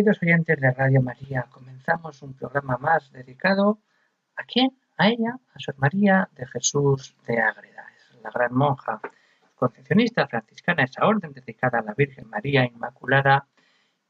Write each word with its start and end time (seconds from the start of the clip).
Queridos 0.00 0.22
oyentes 0.22 0.58
de 0.58 0.70
Radio 0.70 1.02
María, 1.02 1.44
comenzamos 1.50 2.22
un 2.22 2.32
programa 2.32 2.78
más 2.78 3.12
dedicado 3.12 3.82
a 4.34 4.44
quién? 4.44 4.70
A 4.96 5.08
ella, 5.08 5.38
a 5.52 5.58
Sor 5.58 5.76
María 5.76 6.26
de 6.34 6.46
Jesús 6.46 7.14
de 7.26 7.38
Ágreda. 7.38 7.84
Es 7.98 8.18
la 8.22 8.30
gran 8.30 8.54
monja 8.54 8.98
concepcionista 9.54 10.26
franciscana, 10.26 10.84
esa 10.84 11.06
orden 11.06 11.34
dedicada 11.34 11.80
a 11.80 11.82
la 11.82 11.92
Virgen 11.92 12.30
María 12.30 12.64
Inmaculada 12.64 13.46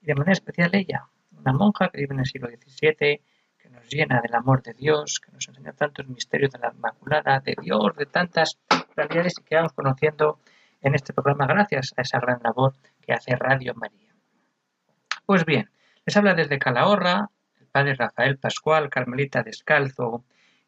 y 0.01 0.07
de 0.07 0.15
manera 0.15 0.31
especial 0.35 0.71
ella, 0.77 1.09
una 1.37 1.53
monja 1.53 1.89
que 1.89 1.99
vive 1.99 2.15
en 2.15 2.21
el 2.21 2.27
siglo 2.27 2.47
XVII, 2.51 3.21
que 3.59 3.69
nos 3.71 3.89
llena 3.89 4.21
del 4.21 4.37
amor 4.37 4.63
de 4.63 4.75
Dios, 4.75 5.19
que 5.19 5.33
nos 5.33 5.49
enseña 5.49 5.73
tantos 5.73 6.07
misterios 6.07 6.53
de 6.53 6.61
la 6.61 6.73
Inmaculada, 6.73 7.41
de 7.41 7.57
Dios, 7.61 7.97
de 7.97 8.07
tantas 8.07 8.61
realidades 8.95 9.35
que 9.45 9.57
vamos 9.57 9.73
conociendo 9.73 10.39
en 10.83 10.95
este 10.95 11.13
programa 11.13 11.49
gracias 11.49 11.93
a 11.97 12.03
esa 12.03 12.21
gran 12.21 12.39
labor 12.45 12.75
que 13.01 13.13
hace 13.13 13.35
Radio 13.35 13.75
María. 13.75 14.15
Pues 15.27 15.45
bien, 15.45 15.69
les 16.11 16.17
habla 16.17 16.35
desde 16.35 16.59
Calahorra 16.59 17.31
el 17.61 17.69
padre 17.69 17.95
Rafael 17.95 18.37
Pascual, 18.37 18.91
Carmelita 18.91 19.45
Descalzo, 19.45 20.25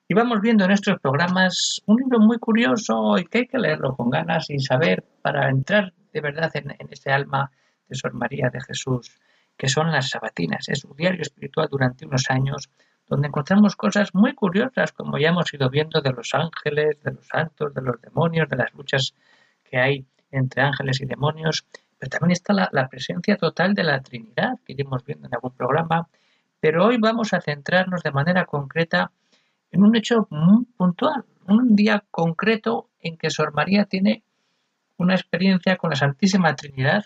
y 0.07 0.15
vamos 0.15 0.41
viendo 0.41 0.65
en 0.65 0.71
estos 0.71 1.01
programas 1.01 1.83
un 1.87 1.97
libro 1.97 2.21
muy 2.21 2.39
curioso 2.39 3.19
y 3.19 3.25
que 3.25 3.39
hay 3.39 3.47
que 3.49 3.59
leerlo 3.59 3.97
con 3.97 4.09
ganas 4.09 4.49
y 4.51 4.61
saber 4.61 5.05
para 5.21 5.49
entrar 5.49 5.95
de 6.13 6.21
verdad 6.21 6.53
en, 6.55 6.77
ese 6.91 7.11
alma 7.11 7.51
de 7.89 7.97
Sor 7.97 8.15
María 8.15 8.51
de 8.51 8.61
Jesús, 8.61 9.19
que 9.57 9.67
son 9.67 9.91
las 9.91 10.11
sabatinas. 10.11 10.69
Es 10.69 10.85
un 10.85 10.95
diario 10.97 11.23
espiritual 11.23 11.67
durante 11.69 12.07
unos 12.07 12.31
años 12.31 12.71
donde 13.09 13.27
encontramos 13.27 13.75
cosas 13.75 14.15
muy 14.15 14.35
curiosas, 14.35 14.93
como 14.93 15.19
ya 15.19 15.31
hemos 15.31 15.53
ido 15.53 15.69
viendo 15.71 16.01
de 16.03 16.13
los 16.13 16.35
ángeles, 16.35 17.03
de 17.03 17.15
los 17.15 17.27
santos, 17.27 17.75
de 17.75 17.83
los 17.83 18.01
demonios, 18.01 18.49
de 18.49 18.59
las 18.59 18.73
luchas 18.75 19.13
que 19.65 19.77
hay 19.77 20.07
entre 20.31 20.63
ángeles 20.63 21.01
y 21.01 21.07
demonios, 21.07 21.67
pero 22.03 22.19
también 22.19 22.33
está 22.33 22.53
la, 22.53 22.89
presencia 22.89 23.37
total 23.37 23.75
de 23.75 23.85
la 23.85 24.01
Trinidad, 24.01 24.59
que 24.67 24.73
iremos 24.73 25.05
viendo 25.05 25.29
en 25.29 25.35
algún 25.37 25.53
programa, 25.53 26.09
pero 26.59 26.85
hoy 26.85 26.97
vamos 26.99 27.33
a 27.33 27.41
centrarnos 27.41 28.03
de 28.03 28.11
manera 28.11 28.45
concreta 28.45 29.13
en 29.71 29.85
un 29.85 29.95
hecho 29.95 30.27
puntual, 30.77 31.25
un 31.47 31.77
día 31.77 32.03
concreto 32.11 32.89
en 32.99 33.17
que 33.17 33.31
Sor 33.31 33.55
María 33.55 33.85
tiene 33.85 34.25
una 34.97 35.15
experiencia 35.15 35.77
con 35.77 35.91
la 35.91 35.97
Santísima 35.97 36.57
Trinidad 36.57 37.05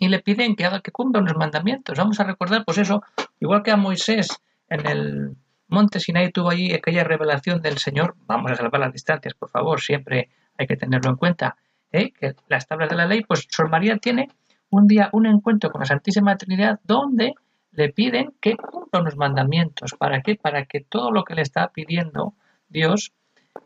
y 0.00 0.08
le 0.08 0.20
piden 0.20 0.56
que 0.56 0.64
haga 0.64 0.80
que 0.80 0.90
cumpla 0.90 1.20
los 1.20 1.36
mandamientos. 1.36 1.98
Vamos 1.98 2.18
a 2.20 2.24
recordar, 2.24 2.64
pues 2.64 2.78
eso, 2.78 3.02
igual 3.38 3.62
que 3.62 3.70
a 3.70 3.76
Moisés 3.76 4.28
en 4.70 4.86
el 4.86 5.36
monte 5.68 6.00
Sinai 6.00 6.32
tuvo 6.32 6.48
allí 6.48 6.72
aquella 6.72 7.04
revelación 7.04 7.60
del 7.60 7.76
Señor, 7.76 8.16
vamos 8.24 8.50
a 8.50 8.54
salvar 8.54 8.80
las 8.80 8.94
distancias, 8.94 9.34
por 9.34 9.50
favor, 9.50 9.82
siempre 9.82 10.30
hay 10.56 10.66
que 10.66 10.78
tenerlo 10.78 11.10
en 11.10 11.16
cuenta. 11.16 11.58
Que 12.02 12.34
las 12.48 12.66
tablas 12.66 12.90
de 12.90 12.96
la 12.96 13.06
ley, 13.06 13.22
pues 13.22 13.46
Sor 13.48 13.70
María 13.70 13.96
tiene 13.98 14.28
un 14.70 14.86
día 14.86 15.08
un 15.12 15.26
encuentro 15.26 15.70
con 15.70 15.80
la 15.80 15.86
Santísima 15.86 16.36
Trinidad 16.36 16.80
donde 16.84 17.34
le 17.72 17.88
piden 17.90 18.34
que 18.40 18.56
cumpla 18.56 19.00
unos 19.00 19.16
mandamientos. 19.16 19.94
¿Para 19.98 20.20
qué? 20.20 20.36
Para 20.36 20.64
que 20.64 20.80
todo 20.80 21.10
lo 21.10 21.24
que 21.24 21.34
le 21.34 21.42
está 21.42 21.68
pidiendo 21.68 22.34
Dios 22.68 23.12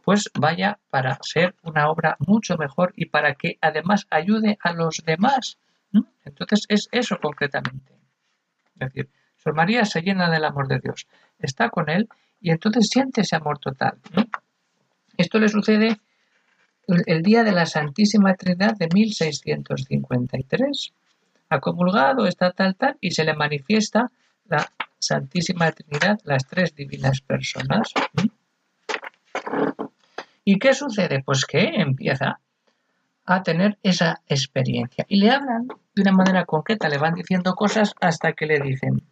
pues 0.04 0.30
vaya 0.38 0.78
para 0.90 1.18
ser 1.22 1.54
una 1.62 1.88
obra 1.90 2.16
mucho 2.20 2.56
mejor 2.58 2.92
y 2.94 3.06
para 3.06 3.34
que 3.34 3.56
además 3.60 4.06
ayude 4.10 4.58
a 4.62 4.72
los 4.72 5.02
demás. 5.04 5.58
Entonces 6.24 6.66
es 6.68 6.88
eso 6.92 7.18
concretamente. 7.20 7.94
Es 8.74 8.92
decir, 8.92 9.08
Sor 9.36 9.54
María 9.54 9.84
se 9.86 10.02
llena 10.02 10.30
del 10.30 10.44
amor 10.44 10.68
de 10.68 10.78
Dios, 10.78 11.06
está 11.38 11.70
con 11.70 11.88
él 11.88 12.08
y 12.40 12.50
entonces 12.50 12.88
siente 12.90 13.22
ese 13.22 13.36
amor 13.36 13.58
total. 13.58 13.98
Esto 15.16 15.38
le 15.38 15.48
sucede 15.48 15.98
el 16.88 17.22
día 17.22 17.44
de 17.44 17.52
la 17.52 17.66
Santísima 17.66 18.34
Trinidad 18.34 18.76
de 18.76 18.88
1653. 18.92 20.92
Ha 21.50 21.60
comulgado, 21.60 22.26
está 22.26 22.52
tal, 22.52 22.76
tal, 22.76 22.96
y 23.00 23.10
se 23.10 23.24
le 23.24 23.34
manifiesta 23.34 24.10
la 24.46 24.70
Santísima 24.98 25.70
Trinidad, 25.72 26.18
las 26.24 26.46
tres 26.46 26.74
divinas 26.74 27.20
personas. 27.20 27.92
¿Y 30.44 30.58
qué 30.58 30.74
sucede? 30.74 31.22
Pues 31.22 31.44
que 31.44 31.64
empieza 31.76 32.40
a 33.26 33.42
tener 33.42 33.78
esa 33.82 34.22
experiencia. 34.26 35.04
Y 35.08 35.20
le 35.20 35.30
hablan 35.30 35.68
de 35.94 36.02
una 36.02 36.12
manera 36.12 36.46
concreta, 36.46 36.88
le 36.88 36.96
van 36.96 37.14
diciendo 37.14 37.54
cosas 37.54 37.92
hasta 38.00 38.32
que 38.32 38.46
le 38.46 38.60
dicen, 38.60 39.02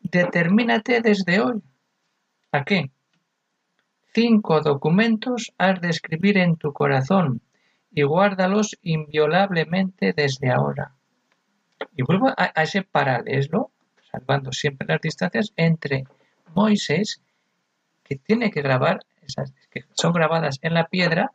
determínate 0.00 1.00
desde 1.00 1.40
hoy. 1.40 1.60
¿A 2.52 2.64
qué? 2.64 2.92
Cinco 4.14 4.60
documentos 4.60 5.52
has 5.58 5.80
de 5.80 5.88
escribir 5.88 6.38
en 6.38 6.54
tu 6.54 6.72
corazón 6.72 7.40
y 7.90 8.04
guárdalos 8.04 8.78
inviolablemente 8.80 10.12
desde 10.12 10.52
ahora. 10.52 10.92
Y 11.96 12.04
vuelvo 12.04 12.28
a, 12.28 12.62
ese 12.62 12.82
paralelo, 12.82 13.72
salvando 14.12 14.52
siempre 14.52 14.86
las 14.86 15.00
distancias, 15.00 15.52
entre 15.56 16.04
Moisés, 16.54 17.22
que 18.04 18.14
tiene 18.14 18.52
que 18.52 18.62
grabar, 18.62 19.00
esas, 19.26 19.52
que 19.72 19.82
son 19.94 20.12
grabadas 20.12 20.60
en 20.62 20.74
la 20.74 20.86
piedra, 20.86 21.32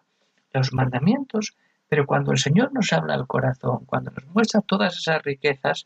los 0.54 0.72
mandamientos, 0.72 1.58
pero 1.90 2.06
cuando 2.06 2.32
el 2.32 2.38
Señor 2.38 2.72
nos 2.72 2.94
habla 2.94 3.16
al 3.16 3.28
corazón, 3.28 3.84
cuando 3.88 4.12
nos 4.12 4.26
muestra 4.28 4.62
todas 4.62 4.98
esas 4.98 5.22
riquezas, 5.22 5.86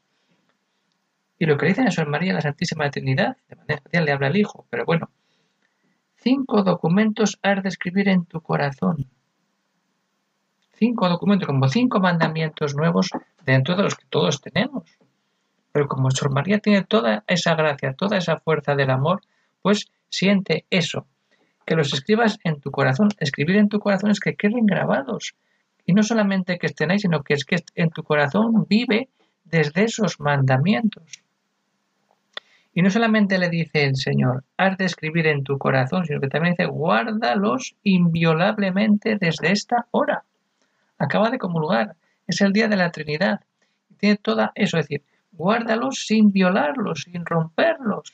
y 1.40 1.48
lo 1.48 1.58
que 1.58 1.66
dice 1.66 1.82
a 1.82 2.06
María 2.06 2.34
la 2.34 2.42
Santísima 2.42 2.92
Trinidad, 2.92 3.36
de 3.50 3.56
manera 3.56 3.76
especial 3.78 4.06
le 4.06 4.12
habla 4.12 4.28
al 4.28 4.38
Hijo, 4.38 4.68
pero 4.70 4.86
bueno, 4.86 5.10
Cinco 6.24 6.64
documentos 6.64 7.38
has 7.44 7.62
de 7.64 7.68
escribir 7.68 8.08
en 8.08 8.24
tu 8.24 8.40
corazón. 8.40 9.10
Cinco 10.72 11.10
documentos, 11.10 11.48
como 11.48 11.68
cinco 11.68 12.00
mandamientos 12.00 12.76
nuevos 12.76 13.10
dentro 13.46 13.76
de 13.76 13.84
los 13.84 13.96
que 13.96 14.06
todos 14.10 14.40
tenemos. 14.40 14.84
Pero 15.74 15.90
como 15.90 16.12
Sor 16.12 16.32
María 16.32 16.60
tiene 16.60 16.84
toda 16.84 17.26
esa 17.28 17.56
gracia, 17.56 17.94
toda 17.94 18.16
esa 18.16 18.38
fuerza 18.40 18.74
del 18.74 18.92
amor, 18.92 19.20
pues 19.62 19.92
siente 20.08 20.66
eso. 20.70 21.08
Que 21.66 21.76
los 21.76 21.94
escribas 21.94 22.40
en 22.46 22.62
tu 22.62 22.72
corazón. 22.72 23.10
Escribir 23.20 23.58
en 23.58 23.68
tu 23.68 23.80
corazón 23.80 24.10
es 24.10 24.22
que 24.22 24.36
queden 24.36 24.66
grabados. 24.66 25.36
Y 25.86 25.92
no 25.92 26.04
solamente 26.04 26.58
que 26.58 26.68
estén 26.68 26.92
ahí, 26.92 27.00
sino 27.00 27.22
que 27.24 27.34
es 27.34 27.44
que 27.44 27.58
en 27.76 27.90
tu 27.90 28.02
corazón 28.04 28.66
vive 28.70 29.10
desde 29.44 29.84
esos 29.84 30.22
mandamientos. 30.22 31.23
Y 32.74 32.82
no 32.82 32.90
solamente 32.90 33.38
le 33.38 33.50
dice 33.50 33.86
el 33.86 33.96
Señor, 33.96 34.44
has 34.58 34.78
de 34.78 34.86
escribir 34.86 35.28
en 35.28 35.44
tu 35.44 35.60
corazón, 35.60 36.06
sino 36.06 36.20
que 36.20 36.28
también 36.28 36.56
dice, 36.58 36.66
guárdalos 36.66 37.76
inviolablemente 37.84 39.18
desde 39.18 39.52
esta 39.52 39.86
hora. 39.92 40.24
Acaba 40.98 41.30
de 41.30 41.38
comulgar, 41.38 41.96
es 42.26 42.42
el 42.42 42.52
día 42.52 42.68
de 42.68 42.78
la 42.78 42.92
Trinidad. 42.92 43.42
tiene 43.98 44.18
toda 44.18 44.52
eso, 44.56 44.78
es 44.78 44.86
decir, 44.86 45.04
guárdalos 45.32 46.06
sin 46.08 46.32
violarlos, 46.32 47.04
sin 47.04 47.26
romperlos. 47.26 48.12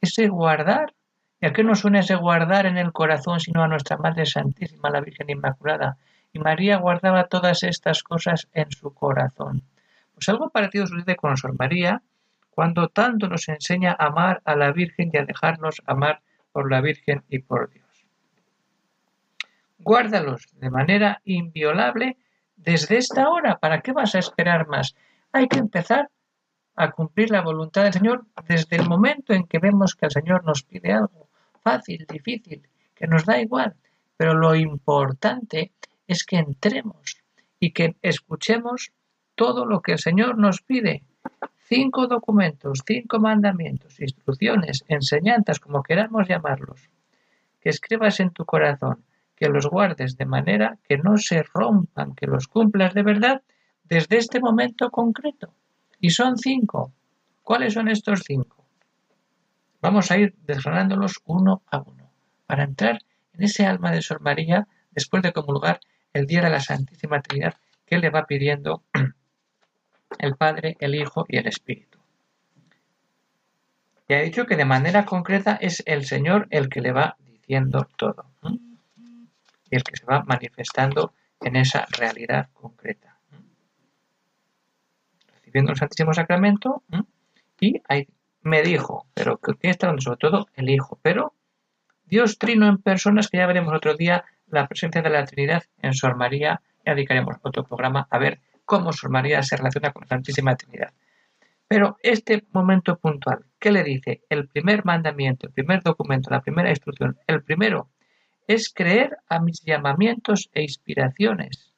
Ese 0.00 0.28
guardar, 0.28 0.94
¿y 1.40 1.46
a 1.46 1.52
qué 1.52 1.62
nos 1.62 1.80
suena 1.80 2.00
ese 2.00 2.16
guardar 2.16 2.66
en 2.66 2.76
el 2.76 2.92
corazón 2.92 3.38
sino 3.40 3.62
a 3.62 3.68
nuestra 3.68 3.96
Madre 3.96 4.26
Santísima, 4.26 4.90
la 4.90 5.00
Virgen 5.00 5.30
Inmaculada? 5.30 5.96
Y 6.32 6.38
María 6.38 6.78
guardaba 6.78 7.28
todas 7.28 7.62
estas 7.62 8.02
cosas 8.02 8.48
en 8.52 8.70
su 8.70 8.92
corazón. 8.92 9.62
Pues 10.14 10.28
algo 10.28 10.50
parecido 10.50 10.86
sucede 10.86 11.16
con 11.16 11.36
Sor 11.36 11.56
María, 11.58 12.02
cuando 12.56 12.88
tanto 12.88 13.28
nos 13.28 13.50
enseña 13.50 13.92
a 13.92 14.06
amar 14.06 14.40
a 14.46 14.56
la 14.56 14.72
Virgen 14.72 15.10
y 15.12 15.18
a 15.18 15.26
dejarnos 15.26 15.82
amar 15.84 16.22
por 16.52 16.70
la 16.70 16.80
Virgen 16.80 17.22
y 17.28 17.40
por 17.40 17.68
Dios. 17.68 18.06
Guárdalos 19.78 20.48
de 20.54 20.70
manera 20.70 21.20
inviolable 21.24 22.16
desde 22.56 22.96
esta 22.96 23.28
hora. 23.28 23.58
¿Para 23.58 23.82
qué 23.82 23.92
vas 23.92 24.14
a 24.14 24.20
esperar 24.20 24.68
más? 24.68 24.96
Hay 25.32 25.48
que 25.48 25.58
empezar 25.58 26.08
a 26.76 26.92
cumplir 26.92 27.30
la 27.30 27.42
voluntad 27.42 27.82
del 27.84 27.92
Señor 27.92 28.24
desde 28.48 28.76
el 28.76 28.88
momento 28.88 29.34
en 29.34 29.46
que 29.46 29.58
vemos 29.58 29.94
que 29.94 30.06
el 30.06 30.12
Señor 30.12 30.42
nos 30.44 30.62
pide 30.62 30.94
algo 30.94 31.28
fácil, 31.62 32.06
difícil, 32.08 32.66
que 32.94 33.06
nos 33.06 33.26
da 33.26 33.38
igual. 33.38 33.76
Pero 34.16 34.32
lo 34.32 34.54
importante 34.54 35.72
es 36.06 36.24
que 36.24 36.38
entremos 36.38 37.22
y 37.60 37.72
que 37.72 37.96
escuchemos 38.00 38.92
todo 39.34 39.66
lo 39.66 39.82
que 39.82 39.92
el 39.92 39.98
Señor 39.98 40.38
nos 40.38 40.62
pide 40.62 41.04
cinco 41.68 42.06
documentos, 42.06 42.82
cinco 42.86 43.18
mandamientos, 43.18 44.00
instrucciones, 44.00 44.84
enseñanzas, 44.88 45.58
como 45.58 45.82
queramos 45.82 46.28
llamarlos, 46.28 46.88
que 47.60 47.70
escribas 47.70 48.20
en 48.20 48.30
tu 48.30 48.44
corazón, 48.44 49.04
que 49.34 49.48
los 49.48 49.66
guardes 49.66 50.16
de 50.16 50.26
manera 50.26 50.78
que 50.88 50.96
no 50.96 51.16
se 51.16 51.42
rompan, 51.42 52.14
que 52.14 52.26
los 52.26 52.46
cumplas 52.46 52.94
de 52.94 53.02
verdad 53.02 53.42
desde 53.84 54.16
este 54.18 54.40
momento 54.40 54.90
concreto. 54.90 55.52
Y 56.00 56.10
son 56.10 56.38
cinco. 56.38 56.92
¿Cuáles 57.42 57.74
son 57.74 57.88
estos 57.88 58.22
cinco? 58.24 58.64
Vamos 59.80 60.10
a 60.10 60.18
ir 60.18 60.34
desgranándolos 60.46 61.20
uno 61.26 61.62
a 61.70 61.78
uno 61.78 62.10
para 62.46 62.64
entrar 62.64 63.00
en 63.34 63.42
ese 63.42 63.66
alma 63.66 63.92
de 63.92 64.02
Sor 64.02 64.20
María 64.20 64.66
después 64.90 65.22
de 65.22 65.32
comulgar 65.32 65.80
el 66.12 66.26
día 66.26 66.42
de 66.42 66.50
la 66.50 66.60
Santísima 66.60 67.20
Trinidad 67.20 67.54
que 67.84 67.98
le 67.98 68.10
va 68.10 68.26
pidiendo 68.26 68.82
el 70.18 70.36
Padre, 70.36 70.76
el 70.80 70.94
Hijo 70.94 71.24
y 71.28 71.38
el 71.38 71.46
Espíritu. 71.46 71.98
Y 74.08 74.14
ha 74.14 74.20
dicho 74.20 74.46
que 74.46 74.56
de 74.56 74.64
manera 74.64 75.04
concreta 75.04 75.56
es 75.60 75.82
el 75.86 76.04
Señor 76.04 76.46
el 76.50 76.68
que 76.68 76.80
le 76.80 76.92
va 76.92 77.16
diciendo 77.18 77.88
todo 77.96 78.26
y 79.68 79.76
el 79.76 79.82
que 79.82 79.96
se 79.96 80.06
va 80.06 80.22
manifestando 80.22 81.12
en 81.40 81.56
esa 81.56 81.86
realidad 81.90 82.48
concreta. 82.52 83.18
Recibiendo 85.34 85.72
el 85.72 85.78
Santísimo 85.78 86.14
Sacramento 86.14 86.84
y 87.60 87.82
ahí 87.88 88.06
me 88.42 88.62
dijo, 88.62 89.06
pero 89.14 89.38
¿quién 89.38 89.70
está 89.70 89.88
donde? 89.88 90.02
Sobre 90.02 90.18
todo 90.18 90.46
el 90.54 90.70
Hijo, 90.70 90.98
pero 91.02 91.34
Dios 92.04 92.38
trino 92.38 92.68
en 92.68 92.78
personas 92.78 93.28
que 93.28 93.38
ya 93.38 93.46
veremos 93.46 93.74
otro 93.74 93.96
día 93.96 94.24
la 94.46 94.68
presencia 94.68 95.02
de 95.02 95.10
la 95.10 95.24
Trinidad 95.24 95.64
en 95.82 95.92
Sor 95.94 96.16
María, 96.16 96.62
ya 96.84 96.94
dedicaremos 96.94 97.36
otro 97.42 97.64
programa 97.64 98.06
a 98.08 98.18
ver 98.18 98.40
cómo 98.66 98.92
Sor 98.92 99.10
María 99.10 99.42
se 99.42 99.56
relaciona 99.56 99.92
con 99.92 100.02
la 100.02 100.08
Santísima 100.08 100.56
Trinidad. 100.56 100.92
Pero 101.68 101.96
este 102.02 102.44
momento 102.52 102.98
puntual, 102.98 103.46
¿qué 103.58 103.72
le 103.72 103.82
dice? 103.82 104.22
El 104.28 104.46
primer 104.48 104.84
mandamiento, 104.84 105.46
el 105.46 105.52
primer 105.52 105.82
documento, 105.82 106.30
la 106.30 106.42
primera 106.42 106.68
instrucción, 106.68 107.18
el 107.26 107.42
primero 107.42 107.88
es 108.46 108.72
creer 108.72 109.16
a 109.28 109.40
mis 109.40 109.62
llamamientos 109.62 110.48
e 110.52 110.62
inspiraciones. 110.62 111.72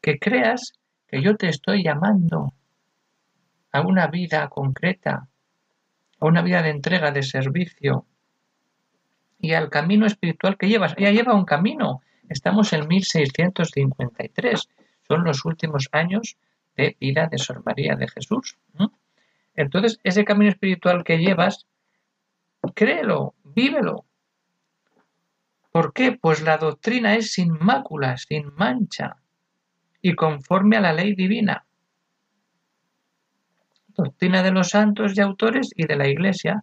Que 0.00 0.18
creas 0.18 0.74
que 1.08 1.20
yo 1.20 1.36
te 1.36 1.48
estoy 1.48 1.82
llamando 1.82 2.54
a 3.72 3.82
una 3.82 4.06
vida 4.06 4.48
concreta, 4.48 5.28
a 6.18 6.26
una 6.26 6.42
vida 6.42 6.62
de 6.62 6.70
entrega, 6.70 7.10
de 7.10 7.22
servicio 7.22 8.06
y 9.38 9.52
al 9.52 9.68
camino 9.68 10.06
espiritual 10.06 10.56
que 10.56 10.68
llevas. 10.68 10.94
Ya 10.96 11.10
lleva 11.10 11.34
un 11.34 11.44
camino. 11.44 12.00
Estamos 12.28 12.72
en 12.72 12.88
1653. 12.88 14.68
Son 15.10 15.24
los 15.24 15.44
últimos 15.44 15.88
años 15.90 16.36
de 16.76 16.96
vida 17.00 17.26
de 17.26 17.36
Sor 17.36 17.64
María 17.66 17.96
de 17.96 18.06
Jesús. 18.06 18.56
Entonces, 19.56 19.98
ese 20.04 20.24
camino 20.24 20.52
espiritual 20.52 21.02
que 21.02 21.18
llevas, 21.18 21.66
créelo, 22.76 23.34
vívelo. 23.42 24.04
¿Por 25.72 25.92
qué? 25.92 26.12
Pues 26.12 26.42
la 26.42 26.58
doctrina 26.58 27.16
es 27.16 27.32
sin 27.32 27.58
mácula, 27.58 28.18
sin 28.18 28.54
mancha 28.54 29.16
y 30.00 30.14
conforme 30.14 30.76
a 30.76 30.80
la 30.80 30.92
ley 30.92 31.16
divina. 31.16 31.66
Doctrina 33.88 34.44
de 34.44 34.52
los 34.52 34.68
santos 34.68 35.18
y 35.18 35.20
autores 35.20 35.70
y 35.74 35.88
de 35.88 35.96
la 35.96 36.06
Iglesia. 36.06 36.62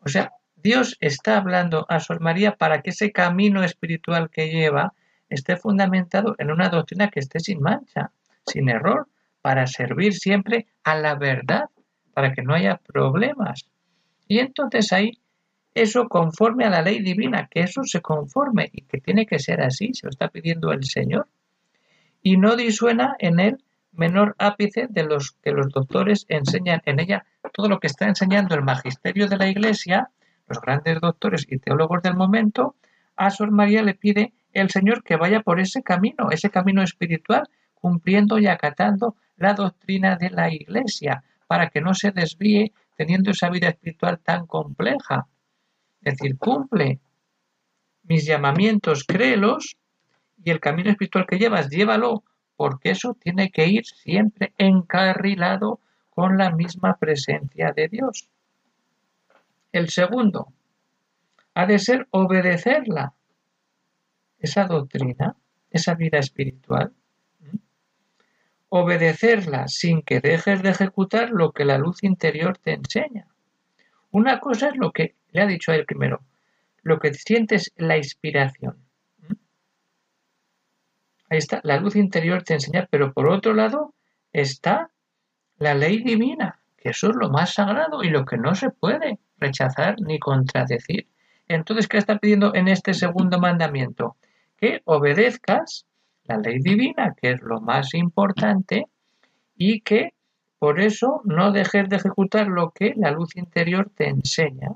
O 0.00 0.08
sea, 0.08 0.32
Dios 0.56 0.96
está 1.00 1.36
hablando 1.36 1.84
a 1.90 2.00
Sor 2.00 2.22
María 2.22 2.56
para 2.56 2.80
que 2.80 2.90
ese 2.90 3.12
camino 3.12 3.62
espiritual 3.62 4.30
que 4.30 4.48
lleva 4.48 4.94
esté 5.28 5.56
fundamentado 5.56 6.34
en 6.38 6.50
una 6.50 6.68
doctrina 6.68 7.08
que 7.08 7.20
esté 7.20 7.40
sin 7.40 7.60
mancha, 7.60 8.12
sin 8.46 8.68
error, 8.68 9.08
para 9.42 9.66
servir 9.66 10.14
siempre 10.14 10.66
a 10.84 10.96
la 10.96 11.14
verdad, 11.14 11.64
para 12.12 12.32
que 12.32 12.42
no 12.42 12.54
haya 12.54 12.76
problemas. 12.76 13.68
Y 14.26 14.40
entonces 14.40 14.92
ahí, 14.92 15.20
eso 15.74 16.08
conforme 16.08 16.64
a 16.64 16.70
la 16.70 16.82
ley 16.82 17.00
divina, 17.00 17.48
que 17.50 17.60
eso 17.60 17.84
se 17.84 18.00
conforme 18.00 18.68
y 18.72 18.82
que 18.82 19.00
tiene 19.00 19.26
que 19.26 19.38
ser 19.38 19.60
así, 19.62 19.94
se 19.94 20.06
lo 20.06 20.10
está 20.10 20.28
pidiendo 20.28 20.72
el 20.72 20.84
Señor. 20.84 21.28
Y 22.22 22.36
no 22.36 22.56
disuena 22.56 23.16
en 23.18 23.38
él 23.38 23.64
menor 23.92 24.34
ápice 24.38 24.86
de 24.88 25.04
los 25.04 25.32
que 25.42 25.52
los 25.52 25.68
doctores 25.70 26.26
enseñan 26.28 26.82
en 26.84 27.00
ella 27.00 27.26
todo 27.52 27.68
lo 27.68 27.80
que 27.80 27.86
está 27.86 28.06
enseñando 28.06 28.54
el 28.54 28.62
magisterio 28.62 29.28
de 29.28 29.36
la 29.36 29.48
Iglesia, 29.48 30.10
los 30.46 30.60
grandes 30.60 31.00
doctores 31.00 31.46
y 31.48 31.58
teólogos 31.58 32.02
del 32.02 32.14
momento, 32.14 32.76
a 33.16 33.30
Sor 33.30 33.50
María 33.50 33.82
le 33.82 33.94
pide 33.94 34.32
el 34.60 34.70
Señor 34.70 35.02
que 35.02 35.16
vaya 35.16 35.40
por 35.40 35.60
ese 35.60 35.82
camino, 35.82 36.30
ese 36.30 36.50
camino 36.50 36.82
espiritual, 36.82 37.48
cumpliendo 37.74 38.38
y 38.38 38.46
acatando 38.46 39.16
la 39.36 39.54
doctrina 39.54 40.16
de 40.16 40.30
la 40.30 40.52
Iglesia, 40.52 41.22
para 41.46 41.68
que 41.70 41.80
no 41.80 41.94
se 41.94 42.10
desvíe 42.10 42.72
teniendo 42.96 43.30
esa 43.30 43.48
vida 43.48 43.68
espiritual 43.68 44.18
tan 44.18 44.46
compleja. 44.46 45.26
Es 46.02 46.16
decir, 46.16 46.36
cumple 46.38 47.00
mis 48.02 48.26
llamamientos, 48.26 49.04
créelos, 49.04 49.76
y 50.42 50.50
el 50.50 50.60
camino 50.60 50.90
espiritual 50.90 51.26
que 51.26 51.38
llevas, 51.38 51.68
llévalo, 51.68 52.24
porque 52.56 52.90
eso 52.90 53.14
tiene 53.14 53.50
que 53.50 53.66
ir 53.66 53.84
siempre 53.84 54.52
encarrilado 54.58 55.80
con 56.10 56.38
la 56.38 56.50
misma 56.50 56.96
presencia 56.96 57.72
de 57.72 57.88
Dios. 57.88 58.28
El 59.70 59.88
segundo, 59.90 60.52
ha 61.54 61.66
de 61.66 61.78
ser 61.78 62.08
obedecerla, 62.10 63.14
esa 64.38 64.64
doctrina, 64.64 65.36
esa 65.70 65.94
vida 65.94 66.18
espiritual, 66.18 66.92
obedecerla 68.68 69.68
sin 69.68 70.02
que 70.02 70.20
dejes 70.20 70.62
de 70.62 70.70
ejecutar 70.70 71.30
lo 71.30 71.52
que 71.52 71.64
la 71.64 71.78
luz 71.78 72.02
interior 72.02 72.58
te 72.58 72.72
enseña. 72.72 73.26
Una 74.10 74.40
cosa 74.40 74.68
es 74.68 74.76
lo 74.76 74.92
que 74.92 75.14
le 75.30 75.42
ha 75.42 75.46
dicho 75.46 75.72
a 75.72 75.76
él 75.76 75.84
primero, 75.86 76.20
lo 76.82 76.98
que 76.98 77.14
sientes 77.14 77.72
la 77.76 77.96
inspiración. 77.96 78.76
Ahí 81.30 81.38
está, 81.38 81.60
la 81.62 81.78
luz 81.78 81.96
interior 81.96 82.42
te 82.42 82.54
enseña, 82.54 82.88
pero 82.90 83.12
por 83.12 83.28
otro 83.28 83.52
lado 83.52 83.94
está 84.32 84.90
la 85.58 85.74
ley 85.74 86.02
divina, 86.02 86.60
que 86.76 86.90
eso 86.90 87.10
es 87.10 87.16
lo 87.16 87.28
más 87.28 87.54
sagrado 87.54 88.02
y 88.02 88.08
lo 88.08 88.24
que 88.24 88.38
no 88.38 88.54
se 88.54 88.70
puede 88.70 89.18
rechazar 89.38 90.00
ni 90.00 90.18
contradecir. 90.18 91.08
Entonces, 91.48 91.88
¿qué 91.88 91.98
está 91.98 92.18
pidiendo 92.18 92.54
en 92.54 92.68
este 92.68 92.94
segundo 92.94 93.38
mandamiento? 93.38 94.16
Que 94.58 94.82
obedezcas 94.84 95.86
la 96.24 96.36
ley 96.36 96.58
divina, 96.58 97.14
que 97.16 97.32
es 97.32 97.40
lo 97.40 97.60
más 97.60 97.94
importante, 97.94 98.86
y 99.56 99.80
que 99.80 100.14
por 100.58 100.80
eso 100.80 101.22
no 101.24 101.52
dejes 101.52 101.88
de 101.88 101.96
ejecutar 101.96 102.48
lo 102.48 102.70
que 102.72 102.92
la 102.96 103.10
luz 103.10 103.36
interior 103.36 103.90
te 103.94 104.08
enseña. 104.08 104.70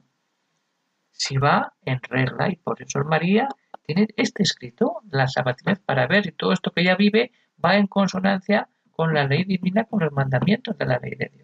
Si 1.11 1.37
va 1.37 1.75
en 1.85 2.01
regla, 2.03 2.49
y 2.51 2.57
por 2.57 2.81
eso 2.81 3.05
María 3.05 3.49
tiene 3.85 4.09
este 4.17 4.45
escrito, 4.45 5.03
la 5.11 5.29
sabatina 5.29 5.75
para 5.85 6.07
ver 6.07 6.25
si 6.25 6.33
todo 6.33 6.53
esto 6.53 6.71
que 6.71 6.83
ella 6.83 6.97
vive 6.97 7.33
va 7.63 7.77
en 7.77 7.87
consonancia 7.87 8.69
con 8.93 9.13
la 9.13 9.27
ley 9.27 9.45
divina, 9.45 9.85
con 9.85 10.01
los 10.01 10.13
mandamientos 10.13 10.79
de 10.79 10.87
la 10.87 10.99
ley 10.99 11.17
de 11.17 11.31
Dios 11.35 11.42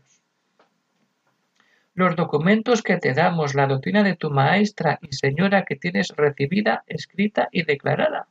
los 1.99 2.15
documentos 2.15 2.83
que 2.83 2.97
te 2.97 3.13
damos, 3.13 3.57
la 3.57 3.67
doctrina 3.67 4.05
de 4.05 4.15
tu 4.15 4.31
maestra 4.31 5.01
y 5.03 5.13
señora 5.13 5.65
que 5.65 5.75
tienes 5.75 6.15
recibida, 6.17 6.85
escrita 6.87 7.49
y 7.51 7.65
declarada. 7.65 8.29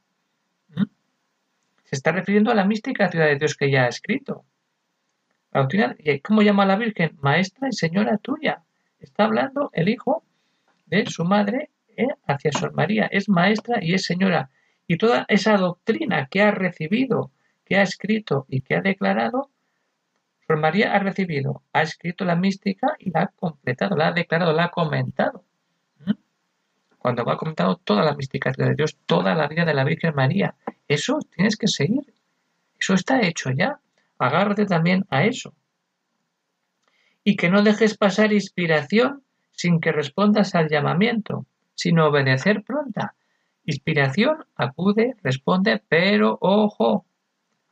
¿Mm? 0.70 0.86
Se 1.84 1.96
está 1.98 2.14
refiriendo 2.14 2.50
a 2.50 2.56
la 2.56 2.64
mística 2.64 3.12
ciudad 3.12 3.26
de 3.26 3.36
Dios 3.36 3.58
que 3.58 3.70
ya 3.70 3.84
ha 3.84 3.90
escrito. 3.90 4.46
La 5.52 5.60
doctrina, 5.60 5.98
¿cómo 6.24 6.44
llama 6.44 6.64
a 6.64 6.68
la 6.68 6.78
Virgen? 6.78 7.18
Maestra 7.20 7.68
y 7.68 7.74
señora 7.74 8.18
tuya. 8.18 8.64
Está 9.02 9.26
hablando 9.26 9.70
el 9.74 9.90
hijo 9.90 10.24
de 10.86 11.06
su 11.06 11.26
madre 11.26 11.70
¿eh? 11.98 12.08
hacia 12.26 12.54
Sor 12.54 12.74
María. 12.74 13.10
Es 13.12 13.28
maestra 13.28 13.80
y 13.84 13.96
es 13.96 14.06
señora. 14.06 14.50
Y 14.88 14.96
toda 14.96 15.26
esa 15.28 15.58
doctrina 15.58 16.30
que 16.32 16.42
ha 16.42 16.52
recibido, 16.52 17.32
que 17.66 17.76
ha 17.76 17.82
escrito 17.82 18.46
y 18.48 18.62
que 18.62 18.76
ha 18.76 18.82
declarado, 18.82 19.50
Sor 20.48 20.60
María 20.60 20.94
ha 20.94 21.00
recibido, 21.00 21.64
ha 21.74 21.82
escrito 21.82 22.24
la 22.24 22.38
mística 22.38 22.96
y 23.00 23.10
la 23.12 23.24
ha 23.24 23.28
completado, 23.28 23.98
la 23.98 24.08
ha 24.08 24.12
declarado, 24.14 24.54
la 24.54 24.66
ha 24.66 24.72
comentado. 24.72 25.44
¿Mm? 26.06 26.14
Cuando 26.98 27.26
va 27.26 27.38
comentando 27.38 27.76
toda 27.76 28.02
la 28.04 28.16
mística 28.16 28.54
de 28.54 28.74
Dios, 28.74 28.98
toda 29.06 29.36
la 29.36 29.48
vida 29.48 29.66
de 29.66 29.74
la 29.74 29.84
Virgen 29.84 30.16
María, 30.16 30.56
eso 30.88 31.20
tienes 31.36 31.58
que 31.58 31.68
seguir. 31.68 32.14
Eso 32.80 32.94
está 32.94 33.20
hecho 33.22 33.52
ya. 33.52 33.82
Agárrate 34.20 34.66
también 34.66 35.06
a 35.10 35.26
eso. 35.26 35.54
Y 37.26 37.36
que 37.36 37.50
no 37.50 37.62
dejes 37.62 37.98
pasar 37.98 38.32
inspiración 38.32 39.24
sin 39.52 39.82
que 39.82 39.92
respondas 39.92 40.56
al 40.56 40.70
llamamiento, 40.70 41.46
sino 41.76 42.08
obedecer 42.08 42.64
pronta. 42.64 43.16
Inspiración, 43.66 44.46
acude, 44.56 45.18
responde, 45.24 45.84
pero 45.90 46.38
ojo, 46.40 47.06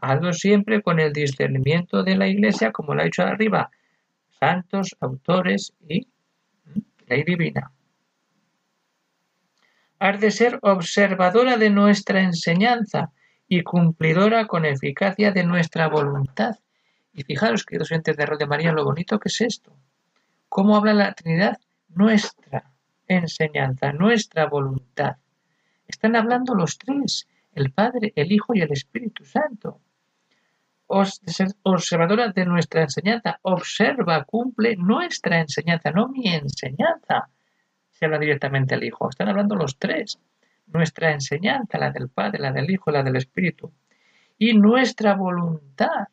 Hazlo 0.08 0.34
siempre 0.34 0.84
con 0.84 1.00
el 1.00 1.12
discernimiento 1.12 2.04
de 2.04 2.16
la 2.16 2.28
Iglesia, 2.28 2.72
como 2.72 2.94
lo 2.94 3.02
ha 3.02 3.06
dicho 3.06 3.24
arriba, 3.24 3.72
santos, 4.40 4.96
autores 5.00 5.74
y 5.90 6.08
ley 7.08 7.24
divina. 7.24 7.72
Has 9.98 10.20
de 10.20 10.30
ser 10.30 10.60
observadora 10.62 11.58
de 11.58 11.72
nuestra 11.72 12.22
enseñanza 12.22 13.14
y 13.48 13.64
cumplidora 13.64 14.46
con 14.46 14.66
eficacia 14.66 15.32
de 15.32 15.44
nuestra 15.44 15.88
voluntad. 15.88 16.60
Y 17.12 17.24
fijaros, 17.24 17.66
queridos 17.66 17.92
oyentes 17.92 18.16
de 18.16 18.28
de 18.38 18.46
María, 18.46 18.74
lo 18.74 18.86
bonito 18.86 19.18
que 19.18 19.30
es 19.30 19.42
esto. 19.42 19.76
¿Cómo 20.50 20.78
habla 20.78 20.94
la 20.94 21.14
Trinidad? 21.14 21.58
Nuestra 21.90 22.72
enseñanza, 23.08 23.92
nuestra 23.92 24.46
voluntad. 24.46 25.16
Están 25.88 26.16
hablando 26.16 26.54
los 26.54 26.78
tres, 26.78 27.28
el 27.56 27.72
Padre, 27.72 28.14
el 28.16 28.32
Hijo 28.32 28.54
y 28.54 28.62
el 28.62 28.72
Espíritu 28.72 29.26
Santo. 29.26 29.82
Observadora 30.88 32.30
de 32.30 32.46
nuestra 32.46 32.84
enseñanza. 32.84 33.40
Observa, 33.42 34.24
cumple 34.24 34.76
nuestra 34.76 35.40
enseñanza, 35.40 35.92
no 35.92 36.10
mi 36.10 36.28
enseñanza. 36.28 37.30
Se 37.92 38.06
habla 38.06 38.20
directamente 38.20 38.76
el 38.76 38.84
Hijo. 38.84 39.10
Están 39.10 39.30
hablando 39.30 39.56
los 39.56 39.78
tres. 39.78 40.20
Nuestra 40.68 41.12
enseñanza, 41.12 41.78
la 41.78 41.92
del 41.92 42.10
Padre, 42.10 42.40
la 42.40 42.52
del 42.52 42.70
Hijo, 42.70 42.92
la 42.92 43.04
del 43.04 43.16
Espíritu. 43.16 43.72
Y 44.38 44.54
nuestra 44.54 45.16
voluntad, 45.16 46.08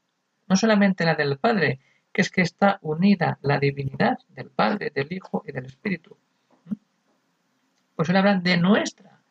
no 0.49 0.57
solamente 0.57 1.05
la 1.05 1.15
del 1.15 1.39
Padre, 1.39 1.81
que 2.13 2.23
es 2.23 2.31
que 2.31 2.43
está 2.43 2.79
unida 2.83 3.39
la 3.43 3.59
divinidad 3.59 4.19
del 4.29 4.51
Padre, 4.51 4.91
del 4.95 5.13
Hijo 5.13 5.43
y 5.47 5.53
del 5.53 5.67
Espíritu. 5.67 6.17
Pues 7.97 8.09
él 8.09 8.17
hablan 8.17 8.43
de 8.43 8.57
nuestra. 8.57 9.23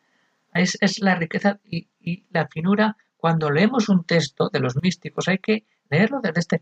Es, 0.54 0.78
es 0.82 1.00
la 1.00 1.16
riqueza 1.16 1.60
y 1.64 2.26
la 2.32 2.48
finura 2.48 2.98
cuando 3.22 3.52
leemos 3.52 3.88
un 3.88 4.04
texto 4.04 4.50
de 4.50 4.60
los 4.60 4.76
místicos 4.82 5.28
hay 5.28 5.38
que 5.38 5.64
leerlo 5.92 6.22
desde 6.22 6.40
este 6.40 6.62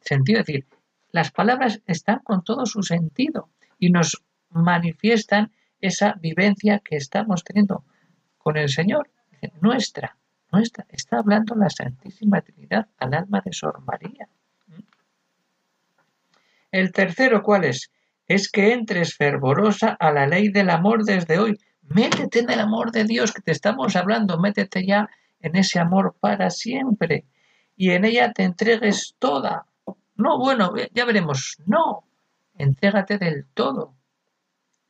sentido, 0.00 0.40
es 0.40 0.46
decir, 0.46 0.66
las 1.12 1.30
palabras 1.30 1.80
están 1.86 2.18
con 2.24 2.42
todo 2.42 2.66
su 2.66 2.82
sentido 2.82 3.50
y 3.78 3.90
nos 3.90 4.24
manifiestan 4.50 5.52
esa 5.80 6.14
vivencia 6.14 6.80
que 6.80 6.96
estamos 6.96 7.44
teniendo 7.44 7.84
con 8.36 8.56
el 8.56 8.68
Señor, 8.68 9.10
nuestra, 9.60 10.16
nuestra, 10.50 10.86
está 10.88 11.18
hablando 11.18 11.54
la 11.54 11.70
Santísima 11.70 12.40
Trinidad 12.40 12.88
al 12.98 13.14
alma 13.14 13.40
de 13.44 13.52
Sor 13.52 13.80
María. 13.82 14.28
El 16.72 16.90
tercero, 16.90 17.44
¿cuál 17.44 17.64
es? 17.64 17.92
Es 18.26 18.50
que 18.50 18.72
entres 18.72 19.14
fervorosa 19.14 19.96
a 20.00 20.10
la 20.10 20.26
ley 20.26 20.48
del 20.48 20.70
amor 20.70 21.04
desde 21.04 21.38
hoy. 21.38 21.60
Métete 21.82 22.40
en 22.40 22.50
el 22.50 22.58
amor 22.58 22.90
de 22.90 23.04
Dios 23.04 23.32
que 23.32 23.42
te 23.42 23.52
estamos 23.52 23.94
hablando, 23.94 24.38
métete 24.40 24.84
ya 24.84 25.08
en 25.42 25.56
ese 25.56 25.78
amor 25.78 26.16
para 26.18 26.50
siempre 26.50 27.26
y 27.76 27.90
en 27.90 28.04
ella 28.04 28.32
te 28.32 28.44
entregues 28.44 29.16
toda. 29.18 29.66
No, 30.14 30.38
bueno, 30.38 30.72
ya 30.92 31.04
veremos. 31.04 31.58
No, 31.66 32.04
entrégate 32.56 33.18
del 33.18 33.46
todo, 33.54 33.94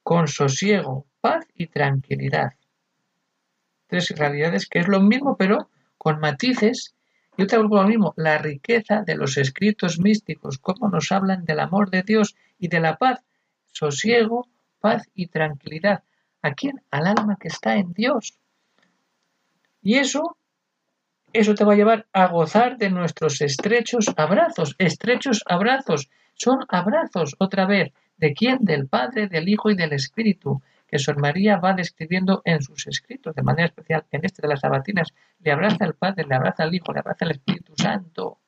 con 0.03 0.29
sosiego, 0.29 1.07
paz 1.21 1.47
y 1.55 1.69
tranquilidad. 1.69 2.53
Tres 3.87 4.11
realidades 4.11 4.69
que 4.69 4.81
es 4.81 4.89
lo 4.89 5.01
mismo, 5.01 5.37
pero 5.37 5.71
con 5.97 6.19
matices. 6.21 6.95
Y 7.37 7.45
otra 7.45 7.61
lo 7.61 7.85
mismo, 7.85 8.13
la 8.17 8.37
riqueza 8.37 9.03
de 9.03 9.15
los 9.15 9.39
escritos 9.39 9.99
místicos, 9.99 10.59
cómo 10.59 10.91
nos 10.91 11.13
hablan 11.13 11.47
del 11.47 11.61
amor 11.61 11.89
de 11.89 12.03
Dios 12.03 12.37
y 12.59 12.69
de 12.69 12.81
la 12.81 12.99
paz, 12.99 13.25
sosiego, 13.69 14.49
paz 14.81 15.09
y 15.15 15.29
tranquilidad. 15.29 16.03
¿A 16.43 16.53
quién? 16.53 16.83
Al 16.91 17.07
alma 17.07 17.39
que 17.41 17.49
está 17.49 17.77
en 17.77 17.95
Dios. 17.95 18.39
Y 19.81 19.95
eso 19.95 20.37
eso 21.33 21.55
te 21.55 21.65
va 21.65 21.73
a 21.73 21.77
llevar 21.77 22.07
a 22.13 22.27
gozar 22.27 22.77
de 22.77 22.91
nuestros 22.91 23.41
estrechos 23.41 24.07
abrazos. 24.17 24.75
Estrechos 24.79 25.43
abrazos. 25.47 26.11
Son 26.35 26.65
abrazos, 26.69 27.37
otra 27.39 27.67
vez. 27.67 27.93
¿De 28.17 28.35
quién? 28.35 28.59
Del 28.61 28.87
Padre, 28.89 29.29
del 29.29 29.49
Hijo 29.49 29.71
y 29.71 29.75
del 29.75 29.93
Espíritu, 29.93 30.63
que 30.87 30.99
Sor 30.99 31.19
María 31.19 31.57
va 31.57 31.73
describiendo 31.73 32.43
en 32.45 32.61
sus 32.63 32.87
escritos, 32.87 33.35
de 33.35 33.43
manera 33.43 33.67
especial 33.67 34.05
en 34.11 34.25
este 34.25 34.43
de 34.43 34.49
las 34.49 34.61
sabatinas. 34.61 35.09
Le 35.41 35.53
abraza 35.53 35.85
al 35.85 35.95
Padre, 35.95 36.25
le 36.29 36.35
abraza 36.35 36.65
al 36.65 36.75
Hijo, 36.75 36.93
le 36.93 37.01
abraza 37.01 37.25
al 37.25 37.33
Espíritu 37.33 37.73
Santo. 37.77 38.39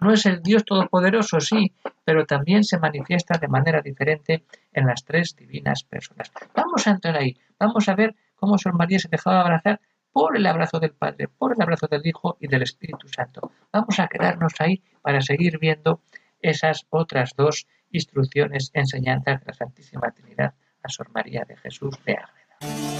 No 0.00 0.12
es 0.12 0.24
el 0.24 0.42
Dios 0.42 0.64
Todopoderoso, 0.64 1.40
sí, 1.40 1.72
pero 2.04 2.24
también 2.24 2.64
se 2.64 2.78
manifiesta 2.78 3.38
de 3.38 3.48
manera 3.48 3.82
diferente 3.82 4.44
en 4.72 4.86
las 4.86 5.04
tres 5.04 5.36
divinas 5.36 5.84
personas. 5.84 6.32
Vamos 6.54 6.86
a 6.86 6.92
entrar 6.92 7.16
ahí, 7.16 7.36
vamos 7.58 7.88
a 7.88 7.94
ver 7.94 8.14
cómo 8.36 8.56
Sor 8.56 8.74
María 8.74 8.98
se 8.98 9.08
dejaba 9.08 9.40
abrazar 9.40 9.80
por 10.12 10.36
el 10.36 10.46
abrazo 10.46 10.80
del 10.80 10.92
Padre, 10.92 11.28
por 11.28 11.52
el 11.52 11.62
abrazo 11.62 11.86
del 11.86 12.06
Hijo 12.06 12.36
y 12.40 12.48
del 12.48 12.62
Espíritu 12.62 13.08
Santo. 13.08 13.52
Vamos 13.72 13.98
a 13.98 14.08
quedarnos 14.08 14.54
ahí 14.58 14.82
para 15.02 15.20
seguir 15.20 15.58
viendo 15.58 16.02
esas 16.40 16.86
otras 16.90 17.34
dos 17.36 17.66
instrucciones, 17.90 18.70
enseñanzas 18.74 19.40
de 19.40 19.46
la 19.46 19.54
Santísima 19.54 20.10
Trinidad 20.12 20.54
a 20.82 20.88
Sor 20.88 21.10
María 21.10 21.44
de 21.46 21.56
Jesús 21.56 21.98
de 22.04 22.12
Ágreda. 22.12 22.99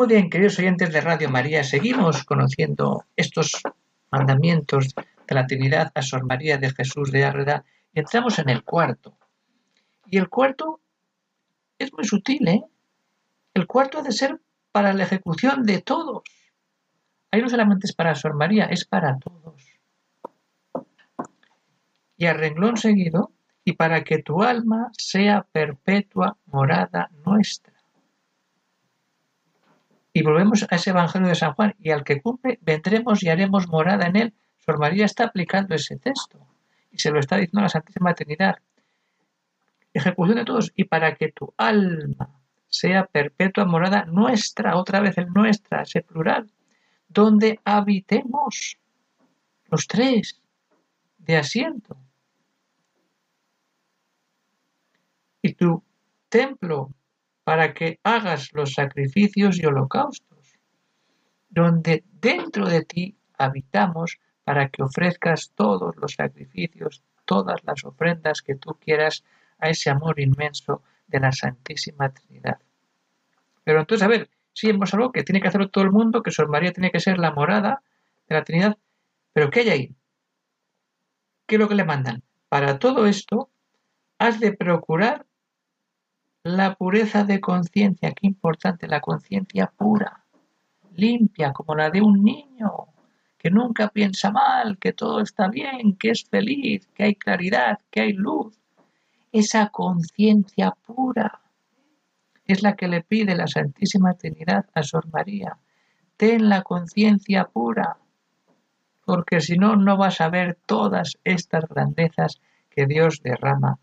Muy 0.00 0.08
bien, 0.08 0.30
queridos 0.30 0.58
oyentes 0.58 0.94
de 0.94 1.02
Radio 1.02 1.28
María, 1.28 1.62
seguimos 1.62 2.24
conociendo 2.24 3.04
estos 3.16 3.60
mandamientos 4.10 4.94
de 4.94 5.34
la 5.34 5.46
Trinidad 5.46 5.92
a 5.94 6.00
Sor 6.00 6.24
María 6.24 6.56
de 6.56 6.70
Jesús 6.70 7.12
de 7.12 7.26
Ágreda 7.26 7.66
entramos 7.92 8.38
en 8.38 8.48
el 8.48 8.64
cuarto. 8.64 9.18
Y 10.06 10.16
el 10.16 10.30
cuarto 10.30 10.80
es 11.78 11.92
muy 11.92 12.04
sutil, 12.04 12.48
¿eh? 12.48 12.64
El 13.52 13.66
cuarto 13.66 13.98
ha 13.98 14.02
de 14.02 14.12
ser 14.12 14.40
para 14.72 14.94
la 14.94 15.02
ejecución 15.02 15.64
de 15.64 15.82
todos. 15.82 16.22
Ahí 17.30 17.42
no 17.42 17.50
solamente 17.50 17.86
es 17.86 17.94
para 17.94 18.14
Sor 18.14 18.32
María, 18.32 18.64
es 18.64 18.86
para 18.86 19.18
todos. 19.18 19.62
y 22.16 22.24
a 22.24 22.32
renglón 22.32 22.78
seguido, 22.78 23.32
y 23.66 23.74
para 23.74 24.02
que 24.02 24.22
tu 24.22 24.42
alma 24.42 24.90
sea 24.96 25.46
perpetua 25.52 26.38
morada 26.46 27.10
nuestra. 27.26 27.79
Y 30.12 30.22
volvemos 30.22 30.66
a 30.68 30.74
ese 30.74 30.90
Evangelio 30.90 31.28
de 31.28 31.34
San 31.34 31.54
Juan, 31.54 31.74
y 31.78 31.90
al 31.90 32.04
que 32.04 32.20
cumple, 32.20 32.58
vendremos 32.62 33.22
y 33.22 33.28
haremos 33.28 33.68
morada 33.68 34.06
en 34.06 34.16
él. 34.16 34.34
Sor 34.58 34.78
María 34.78 35.04
está 35.04 35.24
aplicando 35.24 35.74
ese 35.74 35.96
texto, 35.96 36.46
y 36.90 36.98
se 36.98 37.10
lo 37.10 37.20
está 37.20 37.36
diciendo 37.36 37.60
a 37.60 37.62
la 37.62 37.68
Santísima 37.68 38.14
Trinidad. 38.14 38.58
Ejecución 39.92 40.38
de 40.38 40.44
todos, 40.44 40.72
y 40.74 40.84
para 40.84 41.14
que 41.14 41.30
tu 41.32 41.54
alma 41.56 42.40
sea 42.66 43.06
perpetua 43.06 43.64
morada 43.64 44.04
nuestra, 44.04 44.76
otra 44.76 45.00
vez 45.00 45.18
el 45.18 45.28
nuestra, 45.28 45.82
ese 45.82 46.02
plural, 46.02 46.50
donde 47.08 47.60
habitemos 47.64 48.78
los 49.70 49.86
tres 49.86 50.40
de 51.18 51.36
asiento. 51.36 51.96
Y 55.42 55.54
tu 55.54 55.82
templo 56.28 56.92
para 57.50 57.74
que 57.74 57.98
hagas 58.04 58.52
los 58.52 58.74
sacrificios 58.74 59.58
y 59.58 59.66
holocaustos, 59.66 60.56
donde 61.48 62.04
dentro 62.12 62.68
de 62.68 62.84
ti 62.84 63.16
habitamos 63.38 64.20
para 64.44 64.68
que 64.68 64.84
ofrezcas 64.84 65.50
todos 65.56 65.96
los 65.96 66.12
sacrificios, 66.12 67.02
todas 67.24 67.64
las 67.64 67.84
ofrendas 67.84 68.42
que 68.42 68.54
tú 68.54 68.78
quieras 68.80 69.24
a 69.58 69.68
ese 69.68 69.90
amor 69.90 70.20
inmenso 70.20 70.84
de 71.08 71.18
la 71.18 71.32
Santísima 71.32 72.10
Trinidad. 72.10 72.60
Pero 73.64 73.80
entonces, 73.80 74.04
a 74.04 74.08
ver, 74.08 74.30
si 74.52 74.70
hemos 74.70 74.94
algo 74.94 75.10
que 75.10 75.24
tiene 75.24 75.40
que 75.40 75.48
hacerlo 75.48 75.70
todo 75.70 75.82
el 75.82 75.90
mundo, 75.90 76.22
que 76.22 76.30
Sor 76.30 76.48
María 76.48 76.72
tiene 76.72 76.92
que 76.92 77.00
ser 77.00 77.18
la 77.18 77.32
morada 77.32 77.82
de 78.28 78.34
la 78.36 78.44
Trinidad, 78.44 78.78
pero 79.32 79.50
¿qué 79.50 79.62
hay 79.62 79.70
ahí? 79.70 79.94
¿Qué 81.46 81.56
es 81.56 81.60
lo 81.60 81.68
que 81.68 81.74
le 81.74 81.84
mandan? 81.84 82.22
Para 82.48 82.78
todo 82.78 83.06
esto, 83.06 83.50
has 84.18 84.38
de 84.38 84.52
procurar 84.52 85.26
la 86.56 86.74
pureza 86.74 87.24
de 87.24 87.40
conciencia, 87.40 88.12
qué 88.12 88.26
importante, 88.26 88.86
la 88.86 89.00
conciencia 89.00 89.72
pura, 89.76 90.24
limpia, 90.94 91.52
como 91.52 91.74
la 91.74 91.90
de 91.90 92.00
un 92.00 92.22
niño, 92.22 92.88
que 93.38 93.50
nunca 93.50 93.88
piensa 93.88 94.30
mal, 94.30 94.78
que 94.78 94.92
todo 94.92 95.20
está 95.20 95.48
bien, 95.48 95.96
que 95.96 96.10
es 96.10 96.24
feliz, 96.24 96.86
que 96.94 97.04
hay 97.04 97.14
claridad, 97.14 97.78
que 97.90 98.02
hay 98.02 98.12
luz. 98.12 98.58
Esa 99.32 99.68
conciencia 99.68 100.72
pura 100.86 101.40
es 102.44 102.62
la 102.62 102.74
que 102.74 102.88
le 102.88 103.02
pide 103.02 103.34
la 103.36 103.46
Santísima 103.46 104.14
Trinidad 104.14 104.66
a 104.74 104.82
Sor 104.82 105.10
María. 105.10 105.56
Ten 106.16 106.48
la 106.48 106.62
conciencia 106.62 107.44
pura, 107.44 107.96
porque 109.04 109.40
si 109.40 109.56
no, 109.56 109.76
no 109.76 109.96
vas 109.96 110.20
a 110.20 110.28
ver 110.28 110.58
todas 110.66 111.16
estas 111.24 111.64
grandezas 111.66 112.40
que 112.68 112.86
Dios 112.86 113.22
derrama. 113.22 113.78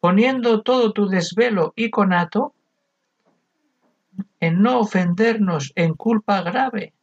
Poniendo 0.00 0.62
todo 0.62 0.92
tu 0.92 1.08
desvelo 1.08 1.72
y 1.76 1.90
conato 1.90 2.54
en 4.40 4.62
no 4.62 4.80
ofendernos 4.80 5.72
en 5.74 5.94
culpa 5.94 6.42
grave, 6.42 6.94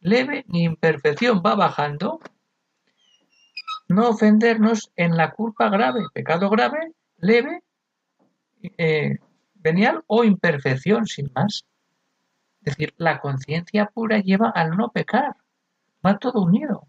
leve 0.00 0.44
ni 0.48 0.64
imperfección 0.64 1.42
va 1.44 1.54
bajando, 1.54 2.20
no 3.88 4.08
ofendernos 4.08 4.90
en 4.96 5.16
la 5.16 5.30
culpa 5.32 5.68
grave, 5.68 6.00
pecado 6.12 6.50
grave, 6.50 6.92
leve 7.18 7.62
eh, 8.78 9.18
venial 9.54 10.02
o 10.06 10.24
imperfección, 10.24 11.06
sin 11.06 11.30
más. 11.34 11.64
Es 12.64 12.76
decir, 12.76 12.94
la 12.96 13.20
conciencia 13.20 13.86
pura 13.86 14.18
lleva 14.18 14.50
al 14.50 14.76
no 14.76 14.90
pecar. 14.90 15.36
Va 16.04 16.18
todo 16.18 16.42
unido. 16.42 16.86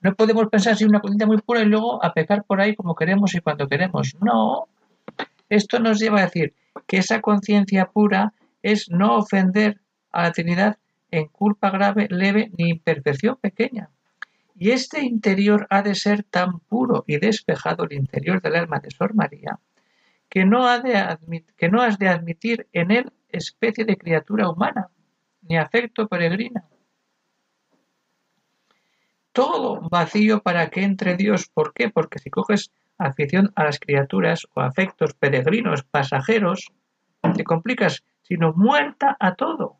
No 0.00 0.14
podemos 0.14 0.48
pensar 0.48 0.76
si 0.76 0.84
una 0.84 1.00
conciencia 1.00 1.26
muy 1.26 1.38
pura 1.38 1.62
y 1.62 1.66
luego 1.66 2.04
a 2.04 2.12
pecar 2.12 2.44
por 2.44 2.60
ahí 2.60 2.74
como 2.74 2.94
queremos 2.94 3.34
y 3.34 3.40
cuando 3.40 3.66
queremos. 3.66 4.14
No. 4.20 4.68
Esto 5.48 5.78
nos 5.78 5.98
lleva 5.98 6.20
a 6.20 6.24
decir 6.24 6.54
que 6.86 6.98
esa 6.98 7.20
conciencia 7.20 7.86
pura 7.86 8.32
es 8.62 8.90
no 8.90 9.16
ofender 9.16 9.80
a 10.10 10.22
la 10.22 10.32
Trinidad 10.32 10.78
en 11.10 11.28
culpa 11.28 11.70
grave, 11.70 12.08
leve 12.10 12.50
ni 12.56 12.70
imperfección 12.70 13.36
pequeña. 13.36 13.90
Y 14.58 14.70
este 14.70 15.02
interior 15.02 15.66
ha 15.70 15.82
de 15.82 15.94
ser 15.94 16.22
tan 16.24 16.60
puro 16.60 17.04
y 17.06 17.18
despejado 17.18 17.84
el 17.84 17.92
interior 17.92 18.40
del 18.40 18.56
alma 18.56 18.80
de 18.80 18.90
Sor 18.90 19.14
María, 19.14 19.58
que 20.28 20.44
no, 20.44 20.66
ha 20.66 20.80
de 20.80 21.18
que 21.56 21.68
no 21.68 21.82
has 21.82 21.98
de 21.98 22.08
admitir 22.08 22.66
en 22.72 22.90
él 22.90 23.12
especie 23.28 23.84
de 23.84 23.96
criatura 23.96 24.48
humana, 24.48 24.88
ni 25.42 25.56
afecto 25.56 26.08
peregrino. 26.08 26.62
Todo 29.32 29.86
vacío 29.90 30.42
para 30.42 30.70
que 30.70 30.82
entre 30.82 31.16
Dios. 31.16 31.48
¿Por 31.52 31.74
qué? 31.74 31.90
Porque 31.90 32.18
si 32.18 32.30
coges 32.30 32.72
afición 32.98 33.52
a 33.54 33.64
las 33.64 33.78
criaturas 33.78 34.46
o 34.54 34.60
afectos 34.60 35.14
peregrinos, 35.14 35.82
pasajeros, 35.82 36.72
te 37.34 37.44
complicas, 37.44 38.04
sino 38.22 38.52
muerta 38.52 39.16
a 39.18 39.34
todo. 39.34 39.76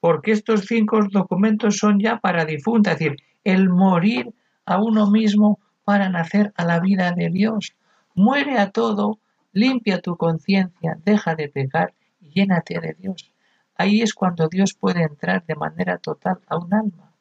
Porque 0.00 0.32
estos 0.32 0.66
cinco 0.66 1.00
documentos 1.10 1.76
son 1.78 1.98
ya 2.00 2.18
para 2.18 2.44
difunta, 2.44 2.92
es 2.92 2.98
decir, 2.98 3.16
el 3.44 3.68
morir 3.68 4.32
a 4.64 4.80
uno 4.80 5.10
mismo 5.10 5.58
para 5.84 6.08
nacer 6.08 6.52
a 6.56 6.64
la 6.64 6.80
vida 6.80 7.12
de 7.12 7.28
Dios. 7.30 7.74
Muere 8.14 8.58
a 8.58 8.70
todo, 8.70 9.18
limpia 9.52 10.00
tu 10.00 10.16
conciencia, 10.16 10.98
deja 11.04 11.34
de 11.34 11.48
pecar 11.48 11.94
y 12.20 12.30
llénate 12.30 12.78
de 12.80 12.94
Dios. 12.98 13.30
Ahí 13.76 14.02
es 14.02 14.14
cuando 14.14 14.48
Dios 14.48 14.74
puede 14.74 15.02
entrar 15.02 15.44
de 15.46 15.54
manera 15.54 15.98
total 15.98 16.38
a 16.46 16.58
un 16.58 16.72
alma. 16.72 17.12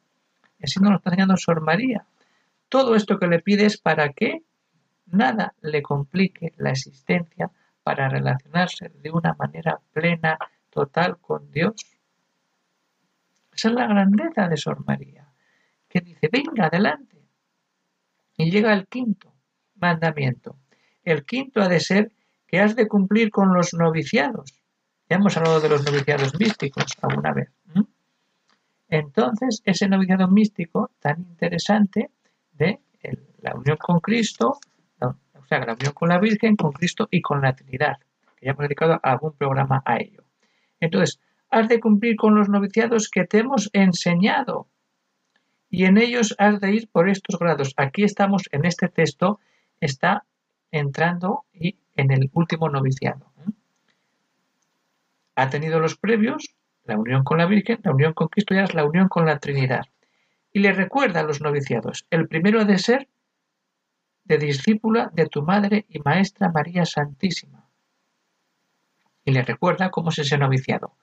Y 0.59 0.65
así 0.65 0.79
nos 0.79 0.91
lo 0.91 0.97
está 0.97 1.09
enseñando 1.09 1.37
Sor 1.37 1.61
María. 1.61 2.05
Todo 2.69 2.95
esto 2.95 3.17
que 3.17 3.27
le 3.27 3.39
pide 3.39 3.65
es 3.65 3.77
para 3.79 4.13
que 4.13 4.43
nada 5.07 5.55
le 5.61 5.81
complique 5.81 6.53
la 6.57 6.69
existencia 6.69 7.49
para 7.83 8.09
relacionarse 8.09 8.89
de 8.89 9.09
una 9.11 9.33
manera 9.33 9.79
plena, 9.91 10.37
total 10.69 11.17
con 11.17 11.51
Dios. 11.51 11.73
Esa 13.51 13.69
es 13.69 13.73
la 13.73 13.87
grandeza 13.87 14.47
de 14.47 14.57
Sor 14.57 14.85
María, 14.85 15.27
que 15.87 15.99
dice, 16.01 16.29
venga 16.31 16.67
adelante. 16.67 17.17
Y 18.37 18.51
llega 18.51 18.73
el 18.73 18.87
quinto 18.87 19.33
mandamiento. 19.75 20.55
El 21.03 21.25
quinto 21.25 21.61
ha 21.61 21.67
de 21.67 21.79
ser 21.79 22.11
que 22.47 22.59
has 22.59 22.75
de 22.75 22.87
cumplir 22.87 23.31
con 23.31 23.53
los 23.53 23.73
noviciados. 23.73 24.53
Ya 25.09 25.17
hemos 25.17 25.35
hablado 25.37 25.59
de 25.59 25.69
los 25.69 25.83
noviciados 25.83 26.39
místicos 26.39 26.85
alguna 27.01 27.33
vez. 27.33 27.49
Entonces, 28.87 29.61
ese 29.65 29.87
noviciado 29.87 30.27
místico 30.27 30.91
tan 30.99 31.21
interesante 31.21 32.11
la 33.41 33.55
unión 33.55 33.77
con 33.77 33.99
Cristo, 33.99 34.59
o 34.99 35.45
sea, 35.47 35.65
la 35.65 35.73
unión 35.73 35.93
con 35.93 36.09
la 36.09 36.19
Virgen, 36.19 36.55
con 36.55 36.71
Cristo 36.71 37.07
y 37.09 37.21
con 37.21 37.41
la 37.41 37.53
Trinidad, 37.53 37.97
ya 38.41 38.51
hemos 38.51 38.63
dedicado 38.63 38.99
algún 39.03 39.33
programa 39.33 39.81
a 39.85 39.97
ello. 39.97 40.23
Entonces, 40.79 41.19
has 41.49 41.67
de 41.67 41.79
cumplir 41.79 42.15
con 42.15 42.35
los 42.35 42.49
noviciados 42.49 43.09
que 43.09 43.25
te 43.25 43.39
hemos 43.39 43.69
enseñado 43.73 44.67
y 45.69 45.85
en 45.85 45.97
ellos 45.97 46.35
has 46.37 46.59
de 46.59 46.73
ir 46.73 46.89
por 46.89 47.09
estos 47.09 47.37
grados. 47.39 47.73
Aquí 47.77 48.03
estamos, 48.03 48.43
en 48.51 48.65
este 48.65 48.87
texto, 48.87 49.39
está 49.79 50.25
entrando 50.71 51.45
y 51.53 51.77
en 51.95 52.11
el 52.11 52.29
último 52.33 52.69
noviciado. 52.69 53.31
¿eh? 53.37 53.51
Ha 55.35 55.49
tenido 55.49 55.79
los 55.79 55.95
previos, 55.95 56.55
la 56.85 56.97
unión 56.97 57.23
con 57.23 57.37
la 57.37 57.45
Virgen, 57.45 57.79
la 57.83 57.91
unión 57.91 58.13
con 58.13 58.27
Cristo 58.29 58.53
y 58.53 58.59
es 58.59 58.73
la 58.73 58.85
unión 58.85 59.07
con 59.09 59.25
la 59.25 59.39
Trinidad. 59.39 59.85
Y 60.59 60.61
le 60.61 60.73
recuerda 60.73 61.21
a 61.21 61.23
los 61.23 61.39
noviciados, 61.39 62.05
el 62.09 62.27
primero 62.27 62.59
ha 62.59 62.65
de 62.65 62.79
ser 62.79 63.07
de 64.25 64.37
discípula 64.37 65.09
de 65.13 65.25
tu 65.27 65.41
madre 65.41 65.85
y 65.87 65.99
maestra 65.99 66.51
María 66.51 66.83
Santísima. 66.83 67.69
Y 69.23 69.31
le 69.31 69.43
recuerda 69.43 69.89
cómo 69.89 70.09
es 70.09 70.19
ese 70.19 70.37
noviciado, 70.37 70.97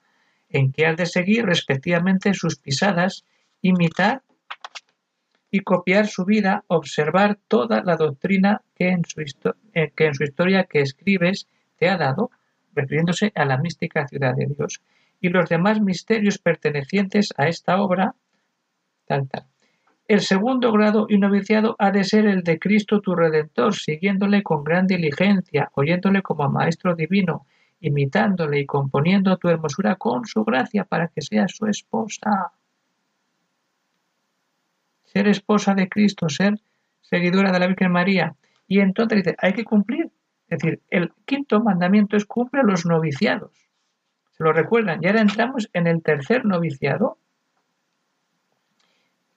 en 0.47 0.71
que 0.71 0.85
has 0.85 0.95
de 0.95 1.07
seguir 1.07 1.43
respectivamente 1.43 2.35
sus 2.35 2.57
pisadas, 2.59 3.25
imitar 3.63 4.21
y 5.49 5.61
copiar 5.61 6.05
su 6.05 6.23
vida, 6.23 6.63
observar 6.67 7.39
toda 7.47 7.81
la 7.81 7.95
doctrina 7.95 8.61
que 8.75 8.89
en 8.89 9.05
su, 9.05 9.21
eh, 9.73 9.91
que 9.95 10.05
en 10.05 10.13
su 10.13 10.23
historia 10.23 10.65
que 10.65 10.81
escribes 10.81 11.47
te 11.77 11.89
ha 11.89 11.97
dado, 11.97 12.29
refiriéndose 12.75 13.31
a 13.33 13.43
la 13.45 13.57
mística 13.57 14.07
ciudad 14.07 14.35
de 14.35 14.53
Dios, 14.55 14.83
y 15.19 15.29
los 15.29 15.49
demás 15.49 15.81
misterios 15.81 16.37
pertenecientes 16.37 17.33
a 17.37 17.47
esta 17.47 17.81
obra, 17.81 18.13
El 20.07 20.21
segundo 20.21 20.71
grado 20.71 21.07
y 21.09 21.17
noviciado 21.17 21.75
ha 21.79 21.91
de 21.91 22.03
ser 22.03 22.25
el 22.25 22.43
de 22.43 22.59
Cristo 22.59 23.01
tu 23.01 23.15
Redentor, 23.15 23.75
siguiéndole 23.75 24.43
con 24.43 24.63
gran 24.63 24.87
diligencia, 24.87 25.69
oyéndole 25.73 26.21
como 26.21 26.49
Maestro 26.49 26.95
Divino, 26.95 27.45
imitándole 27.79 28.59
y 28.59 28.65
componiendo 28.65 29.37
tu 29.37 29.49
hermosura 29.49 29.95
con 29.95 30.25
su 30.25 30.43
gracia 30.43 30.85
para 30.85 31.07
que 31.09 31.21
seas 31.21 31.51
su 31.51 31.65
esposa 31.65 32.51
ser 35.07 35.27
esposa 35.27 35.73
de 35.73 35.89
Cristo, 35.89 36.29
ser 36.29 36.59
seguidora 37.01 37.51
de 37.51 37.59
la 37.59 37.67
Virgen 37.67 37.91
María. 37.91 38.35
Y 38.67 38.79
entonces 38.79 39.23
dice, 39.23 39.35
hay 39.39 39.53
que 39.53 39.63
cumplir. 39.63 40.11
Es 40.49 40.59
decir, 40.59 40.81
el 40.89 41.11
quinto 41.25 41.61
mandamiento 41.61 42.15
es 42.15 42.25
cumple 42.25 42.61
los 42.63 42.85
noviciados. 42.85 43.51
Se 44.31 44.43
lo 44.43 44.53
recuerdan. 44.53 44.99
Y 45.01 45.07
ahora 45.07 45.21
entramos 45.21 45.69
en 45.73 45.87
el 45.87 46.03
tercer 46.03 46.45
noviciado. 46.45 47.17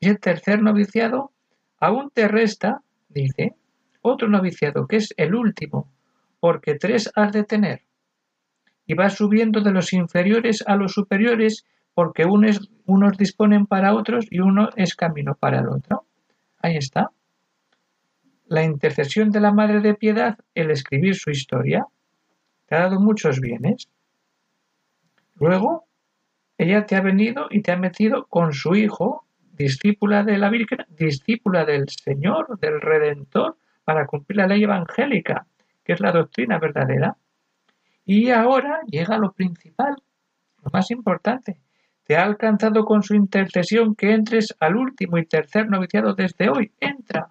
Y 0.00 0.08
el 0.08 0.18
tercer 0.18 0.62
noviciado 0.62 1.32
Aún 1.80 2.10
te 2.10 2.28
resta, 2.28 2.82
dice, 3.08 3.54
otro 4.02 4.28
noviciado, 4.28 4.86
que 4.86 4.96
es 4.96 5.14
el 5.16 5.34
último, 5.34 5.90
porque 6.38 6.74
tres 6.74 7.10
has 7.16 7.32
de 7.32 7.42
tener. 7.42 7.82
Y 8.86 8.94
vas 8.94 9.14
subiendo 9.14 9.62
de 9.62 9.72
los 9.72 9.94
inferiores 9.94 10.62
a 10.66 10.76
los 10.76 10.92
superiores, 10.92 11.64
porque 11.94 12.26
unos, 12.26 12.70
unos 12.84 13.16
disponen 13.16 13.66
para 13.66 13.94
otros 13.94 14.26
y 14.30 14.40
uno 14.40 14.68
es 14.76 14.94
camino 14.94 15.34
para 15.34 15.60
el 15.60 15.68
otro. 15.68 16.04
Ahí 16.60 16.76
está. 16.76 17.10
La 18.46 18.62
intercesión 18.62 19.30
de 19.30 19.40
la 19.40 19.52
Madre 19.52 19.80
de 19.80 19.94
Piedad, 19.94 20.38
el 20.54 20.70
escribir 20.70 21.14
su 21.14 21.30
historia, 21.30 21.86
te 22.66 22.74
ha 22.74 22.80
dado 22.80 23.00
muchos 23.00 23.40
bienes. 23.40 23.88
Luego, 25.36 25.86
ella 26.58 26.84
te 26.84 26.96
ha 26.96 27.00
venido 27.00 27.46
y 27.48 27.62
te 27.62 27.72
ha 27.72 27.76
metido 27.78 28.26
con 28.26 28.52
su 28.52 28.74
hijo, 28.74 29.24
discípula 29.60 30.24
de 30.24 30.38
la 30.38 30.48
Virgen, 30.48 30.78
discípula 30.88 31.66
del 31.66 31.86
Señor, 31.90 32.58
del 32.60 32.80
Redentor, 32.80 33.58
para 33.84 34.06
cumplir 34.06 34.38
la 34.38 34.46
ley 34.46 34.62
evangélica, 34.64 35.46
que 35.84 35.92
es 35.92 36.00
la 36.00 36.12
doctrina 36.12 36.58
verdadera. 36.58 37.16
Y 38.06 38.30
ahora 38.30 38.80
llega 38.86 39.18
lo 39.18 39.32
principal, 39.32 39.96
lo 40.62 40.70
más 40.72 40.90
importante. 40.90 41.60
Te 42.04 42.16
ha 42.16 42.24
alcanzado 42.24 42.86
con 42.86 43.02
su 43.02 43.14
intercesión 43.14 43.94
que 43.94 44.12
entres 44.12 44.56
al 44.60 44.76
último 44.76 45.18
y 45.18 45.26
tercer 45.26 45.68
noviciado 45.68 46.14
desde 46.14 46.48
hoy. 46.48 46.72
Entra. 46.80 47.28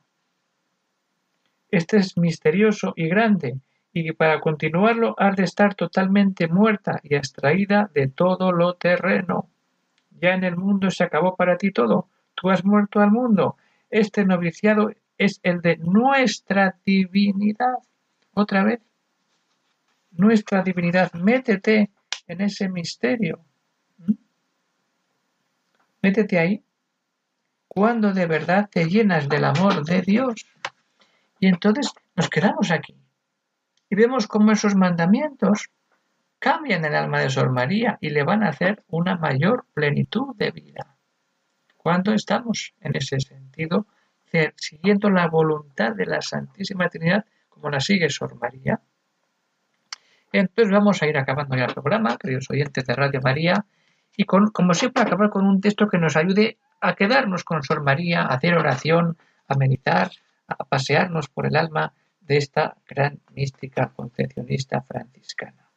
Este 1.71 1.97
es 1.97 2.15
misterioso 2.15 2.93
y 2.95 3.07
grande, 3.07 3.57
y 3.91 4.11
para 4.13 4.39
continuarlo 4.39 5.15
has 5.17 5.35
de 5.35 5.45
estar 5.45 5.73
totalmente 5.73 6.47
muerta 6.47 6.99
y 7.01 7.15
extraída 7.15 7.89
de 7.93 8.07
todo 8.07 8.51
lo 8.51 8.75
terreno. 8.75 9.49
Ya 10.21 10.35
en 10.35 10.43
el 10.43 10.57
mundo 10.57 10.91
se 10.91 11.03
acabó 11.03 11.35
para 11.35 11.57
ti 11.57 11.71
todo. 11.71 12.07
Tú 12.39 12.49
has 12.49 12.63
muerto 12.63 13.01
al 13.01 13.11
mundo. 13.11 13.57
Este 13.89 14.23
noviciado 14.23 14.91
es 15.17 15.41
el 15.43 15.61
de 15.61 15.75
nuestra 15.77 16.77
divinidad. 16.85 17.79
Otra 18.33 18.63
vez, 18.63 18.79
nuestra 20.11 20.63
divinidad. 20.63 21.11
Métete 21.13 21.91
en 22.27 22.41
ese 22.41 22.69
misterio. 22.69 23.43
¿Mm? 23.97 24.13
Métete 26.01 26.39
ahí. 26.39 26.63
Cuando 27.67 28.13
de 28.13 28.25
verdad 28.25 28.69
te 28.71 28.87
llenas 28.87 29.27
del 29.27 29.43
amor 29.43 29.83
de 29.83 30.01
Dios. 30.01 30.45
Y 31.39 31.47
entonces 31.47 31.91
nos 32.15 32.29
quedamos 32.29 32.71
aquí. 32.71 32.95
Y 33.89 33.95
vemos 33.95 34.27
cómo 34.27 34.53
esos 34.53 34.75
mandamientos 34.75 35.69
cambian 36.39 36.85
el 36.85 36.95
alma 36.95 37.19
de 37.19 37.29
Sor 37.29 37.51
María 37.51 37.97
y 37.99 38.11
le 38.11 38.23
van 38.23 38.43
a 38.43 38.49
hacer 38.49 38.83
una 38.87 39.17
mayor 39.17 39.65
plenitud 39.73 40.35
de 40.37 40.51
vida. 40.51 40.88
Cuando 41.81 42.11
estamos 42.13 42.73
en 42.81 42.97
ese 42.97 43.21
sentido 43.21 43.87
siguiendo 44.57 45.09
la 45.09 45.27
voluntad 45.27 45.95
de 45.95 46.05
la 46.05 46.21
Santísima 46.21 46.89
Trinidad, 46.89 47.25
como 47.47 47.69
la 47.69 47.79
sigue 47.79 48.09
Sor 48.09 48.35
María. 48.35 48.81
Entonces 50.33 50.73
vamos 50.73 51.01
a 51.01 51.07
ir 51.07 51.17
acabando 51.17 51.55
ya 51.55 51.65
el 51.65 51.73
programa, 51.73 52.17
queridos 52.17 52.49
oyentes 52.49 52.85
de 52.85 52.93
Radio 52.93 53.21
María, 53.23 53.65
y 54.17 54.25
como 54.25 54.73
siempre 54.73 55.03
acabar 55.03 55.29
con 55.29 55.45
un 55.45 55.61
texto 55.61 55.87
que 55.87 55.97
nos 55.97 56.17
ayude 56.17 56.57
a 56.81 56.95
quedarnos 56.95 57.45
con 57.45 57.63
Sor 57.63 57.81
María, 57.81 58.23
a 58.23 58.35
hacer 58.35 58.55
oración, 58.55 59.17
a 59.47 59.55
meditar, 59.55 60.11
a 60.47 60.65
pasearnos 60.65 61.29
por 61.29 61.45
el 61.45 61.55
alma 61.55 61.93
de 62.19 62.35
esta 62.35 62.75
gran 62.89 63.21
mística 63.33 63.93
concepcionista 63.95 64.81
franciscana. 64.81 65.69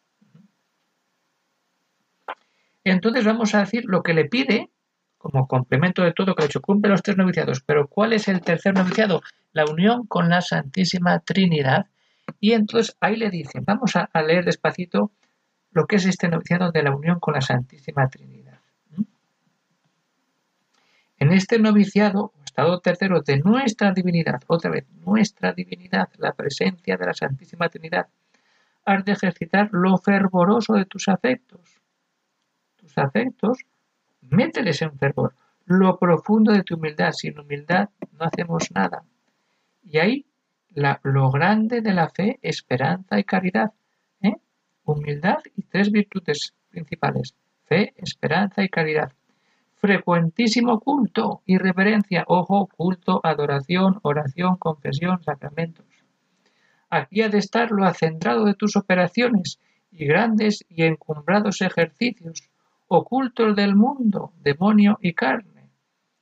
Entonces 2.83 3.25
vamos 3.25 3.55
a 3.55 3.61
decir 3.61 3.85
lo 3.87 4.03
que 4.03 4.15
le 4.15 4.25
pide 4.25 4.72
como 5.23 5.47
complemento 5.47 6.03
de 6.03 6.13
todo 6.13 6.35
que 6.35 6.43
ha 6.43 6.47
hecho, 6.47 6.61
cumple 6.61 6.91
los 6.91 7.01
tres 7.01 7.17
noviciados. 7.17 7.63
Pero 7.65 7.87
¿cuál 7.87 8.13
es 8.13 8.27
el 8.27 8.41
tercer 8.41 8.75
noviciado? 8.75 9.23
La 9.53 9.65
unión 9.65 10.05
con 10.09 10.29
la 10.29 10.41
Santísima 10.41 11.21
Trinidad. 11.21 11.87
Y 12.41 12.55
entonces 12.55 12.97
ahí 13.01 13.15
le 13.15 13.31
dicen, 13.31 13.63
vamos 13.65 13.95
a, 13.95 14.09
leer 14.21 14.45
despacito 14.45 15.13
lo 15.71 15.87
que 15.87 15.97
es 15.97 16.07
este 16.07 16.29
noviciado 16.29 16.73
de 16.73 16.83
la 16.83 16.95
unión 16.95 17.21
con 17.21 17.35
la 17.35 17.41
Santísima 17.41 18.09
Trinidad. 18.09 18.59
¿Mm? 18.97 19.03
En 21.19 21.33
este 21.33 21.61
noviciado, 21.61 22.33
estado 22.45 22.81
tercero 22.81 23.21
de 23.21 23.39
nuestra 23.39 23.93
divinidad, 23.93 24.43
otra 24.49 24.73
vez, 24.73 24.87
nuestra 25.07 25.53
divinidad, 25.53 26.09
la 26.19 26.33
presencia 26.33 26.97
de 26.97 27.07
la 27.07 27.15
Santísima 27.15 27.69
Trinidad, 27.69 28.09
has 28.85 29.05
de 29.05 29.13
ejercitar 29.13 29.69
lo 29.71 29.97
fervoroso 29.99 30.75
de 30.75 30.85
tus 30.85 31.09
afectos. 31.09 31.81
Tus 32.75 32.99
afectos 32.99 33.59
mételes 34.33 34.83
en 34.83 34.99
fervor, 34.99 35.35
lo 35.67 35.99
profundo 35.99 36.53
de 36.53 36.63
tu 36.63 36.75
humildad. 36.75 37.13
Sin 37.13 37.39
humildad 37.39 37.91
no 38.19 38.27
hacemos 38.27 38.71
nada. 38.73 39.05
Y 39.85 39.99
ahí 39.99 40.27
lo 41.03 41.31
grande 41.31 41.81
de 41.81 41.93
la 41.93 42.09
fe, 42.09 42.39
esperanza 42.43 43.19
y 43.19 43.25
caridad. 43.25 43.73
¿eh? 44.21 44.37
Humildad 44.85 45.39
y 45.57 45.63
tres 45.63 45.91
virtudes 45.91 46.55
principales. 46.71 47.35
Fe, 47.67 47.93
esperanza 47.97 48.63
y 48.63 48.69
caridad. 48.69 49.13
Frecuentísimo 49.77 50.81
culto 50.81 51.43
y 51.45 51.59
reverencia. 51.59 52.25
Ojo, 52.29 52.69
culto, 52.69 53.21
adoración, 53.25 53.99
oración, 54.03 54.57
confesión, 54.57 55.23
sacramentos. 55.23 55.85
Aquí 56.89 57.23
ha 57.23 57.29
de 57.29 57.39
estar 57.39 57.71
lo 57.71 57.85
acendrado 57.85 58.45
de 58.45 58.55
tus 58.55 58.77
operaciones 58.77 59.59
y 59.91 60.07
grandes 60.07 60.65
y 60.69 60.85
encumbrados 60.85 61.61
ejercicios 61.63 62.49
ocultos 62.97 63.57
del 63.57 63.75
mundo, 63.75 64.33
demonio 64.41 64.99
y 65.01 65.15
carne, 65.15 65.71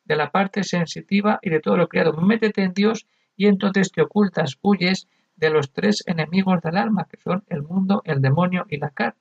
de 0.04 0.16
la 0.16 0.30
parte 0.30 0.64
sensitiva 0.64 1.38
y 1.42 1.50
de 1.50 1.60
todo 1.60 1.76
lo 1.76 1.88
creado. 1.88 2.12
Métete 2.12 2.62
en 2.62 2.74
Dios 2.74 3.06
y 3.36 3.46
entonces 3.46 3.92
te 3.92 4.02
ocultas, 4.02 4.58
huyes 4.62 5.08
de 5.36 5.50
los 5.50 5.72
tres 5.72 6.02
enemigos 6.06 6.60
del 6.62 6.76
alma, 6.76 7.06
que 7.10 7.20
son 7.20 7.42
el 7.48 7.62
mundo, 7.62 8.02
el 8.04 8.20
demonio 8.20 8.66
y 8.68 8.76
la 8.76 8.90
carne. 8.90 9.20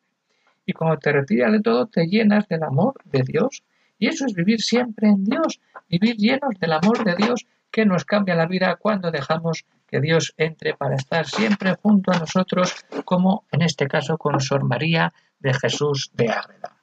Y 0.65 0.73
cuando 0.73 0.97
te 0.97 1.11
retiras 1.11 1.51
de 1.51 1.61
todo, 1.61 1.87
te 1.87 2.05
llenas 2.05 2.47
del 2.47 2.63
amor 2.63 2.95
de 3.05 3.23
Dios. 3.23 3.63
Y 3.97 4.07
eso 4.07 4.25
es 4.25 4.33
vivir 4.33 4.61
siempre 4.61 5.07
en 5.07 5.23
Dios, 5.23 5.59
vivir 5.87 6.15
llenos 6.17 6.59
del 6.59 6.73
amor 6.73 7.03
de 7.03 7.15
Dios 7.15 7.45
que 7.71 7.85
nos 7.85 8.05
cambia 8.05 8.35
la 8.35 8.47
vida 8.47 8.75
cuando 8.75 9.11
dejamos 9.11 9.65
que 9.87 10.01
Dios 10.01 10.33
entre 10.37 10.75
para 10.75 10.95
estar 10.95 11.25
siempre 11.25 11.75
junto 11.81 12.11
a 12.11 12.19
nosotros, 12.19 12.85
como 13.05 13.45
en 13.51 13.61
este 13.61 13.87
caso 13.87 14.17
con 14.17 14.39
Sor 14.39 14.63
María 14.63 15.13
de 15.39 15.53
Jesús 15.53 16.11
de 16.13 16.29
Ágreda. 16.29 16.78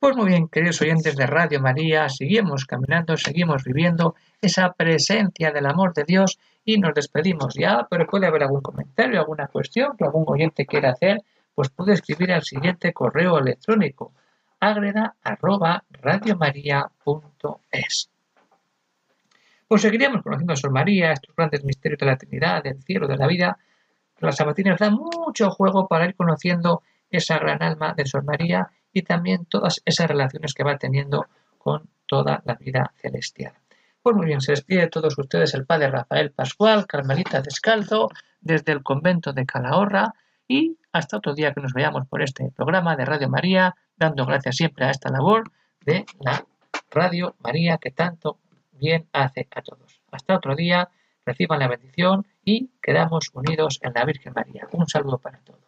Pues 0.00 0.16
muy 0.16 0.28
bien, 0.28 0.46
queridos 0.46 0.80
oyentes 0.80 1.16
de 1.16 1.26
Radio 1.26 1.60
María, 1.60 2.08
seguimos 2.08 2.66
caminando, 2.66 3.16
seguimos 3.16 3.64
viviendo 3.64 4.14
esa 4.40 4.72
presencia 4.72 5.50
del 5.50 5.66
amor 5.66 5.92
de 5.92 6.04
Dios 6.04 6.38
y 6.64 6.78
nos 6.78 6.94
despedimos 6.94 7.54
ya, 7.56 7.84
pero 7.90 8.06
puede 8.06 8.28
haber 8.28 8.44
algún 8.44 8.60
comentario, 8.60 9.18
alguna 9.18 9.48
cuestión 9.48 9.96
que 9.96 10.04
algún 10.04 10.22
oyente 10.28 10.66
quiera 10.66 10.92
hacer, 10.92 11.18
pues 11.52 11.70
puede 11.70 11.94
escribir 11.94 12.30
al 12.30 12.44
siguiente 12.44 12.92
correo 12.92 13.38
electrónico 13.38 14.12
agreda 14.60 15.16
Pues 19.66 19.82
seguiríamos 19.82 20.22
conociendo 20.22 20.52
a 20.52 20.56
Sor 20.56 20.70
María, 20.70 21.10
estos 21.10 21.34
grandes 21.34 21.64
misterios 21.64 21.98
de 21.98 22.06
la 22.06 22.16
Trinidad, 22.16 22.62
del 22.62 22.80
cielo, 22.84 23.08
de 23.08 23.16
la 23.16 23.26
vida. 23.26 23.58
Las 24.20 24.36
sabatinas 24.36 24.78
dan 24.78 24.94
mucho 24.94 25.50
juego 25.50 25.88
para 25.88 26.06
ir 26.06 26.14
conociendo 26.14 26.82
esa 27.10 27.38
gran 27.40 27.64
alma 27.64 27.94
de 27.94 28.06
Sor 28.06 28.22
María 28.22 28.70
y 28.98 29.02
también 29.02 29.46
todas 29.46 29.80
esas 29.84 30.08
relaciones 30.08 30.54
que 30.54 30.64
va 30.64 30.76
teniendo 30.76 31.26
con 31.56 31.88
toda 32.06 32.42
la 32.44 32.54
vida 32.54 32.92
celestial. 32.96 33.52
Pues 34.02 34.16
muy 34.16 34.26
bien, 34.26 34.40
se 34.40 34.52
despide 34.52 34.82
de 34.82 34.88
todos 34.88 35.16
ustedes 35.18 35.54
el 35.54 35.66
padre 35.66 35.88
Rafael 35.90 36.32
Pascual, 36.32 36.86
Carmelita 36.86 37.40
Descalzo, 37.40 38.08
desde 38.40 38.72
el 38.72 38.82
convento 38.82 39.32
de 39.32 39.46
Calahorra 39.46 40.14
y 40.48 40.78
hasta 40.92 41.16
otro 41.16 41.34
día 41.34 41.52
que 41.52 41.60
nos 41.60 41.74
veamos 41.74 42.08
por 42.08 42.22
este 42.22 42.50
programa 42.50 42.96
de 42.96 43.04
Radio 43.04 43.28
María, 43.28 43.76
dando 43.96 44.26
gracias 44.26 44.56
siempre 44.56 44.86
a 44.86 44.90
esta 44.90 45.10
labor 45.12 45.52
de 45.84 46.04
la 46.20 46.44
Radio 46.90 47.36
María 47.38 47.78
que 47.78 47.92
tanto 47.92 48.38
bien 48.72 49.06
hace 49.12 49.46
a 49.54 49.62
todos. 49.62 50.00
Hasta 50.10 50.36
otro 50.36 50.56
día, 50.56 50.88
reciban 51.24 51.60
la 51.60 51.68
bendición 51.68 52.26
y 52.44 52.70
quedamos 52.82 53.30
unidos 53.32 53.78
en 53.82 53.92
la 53.94 54.04
Virgen 54.04 54.32
María. 54.34 54.66
Un 54.72 54.88
saludo 54.88 55.18
para 55.18 55.38
todos. 55.40 55.67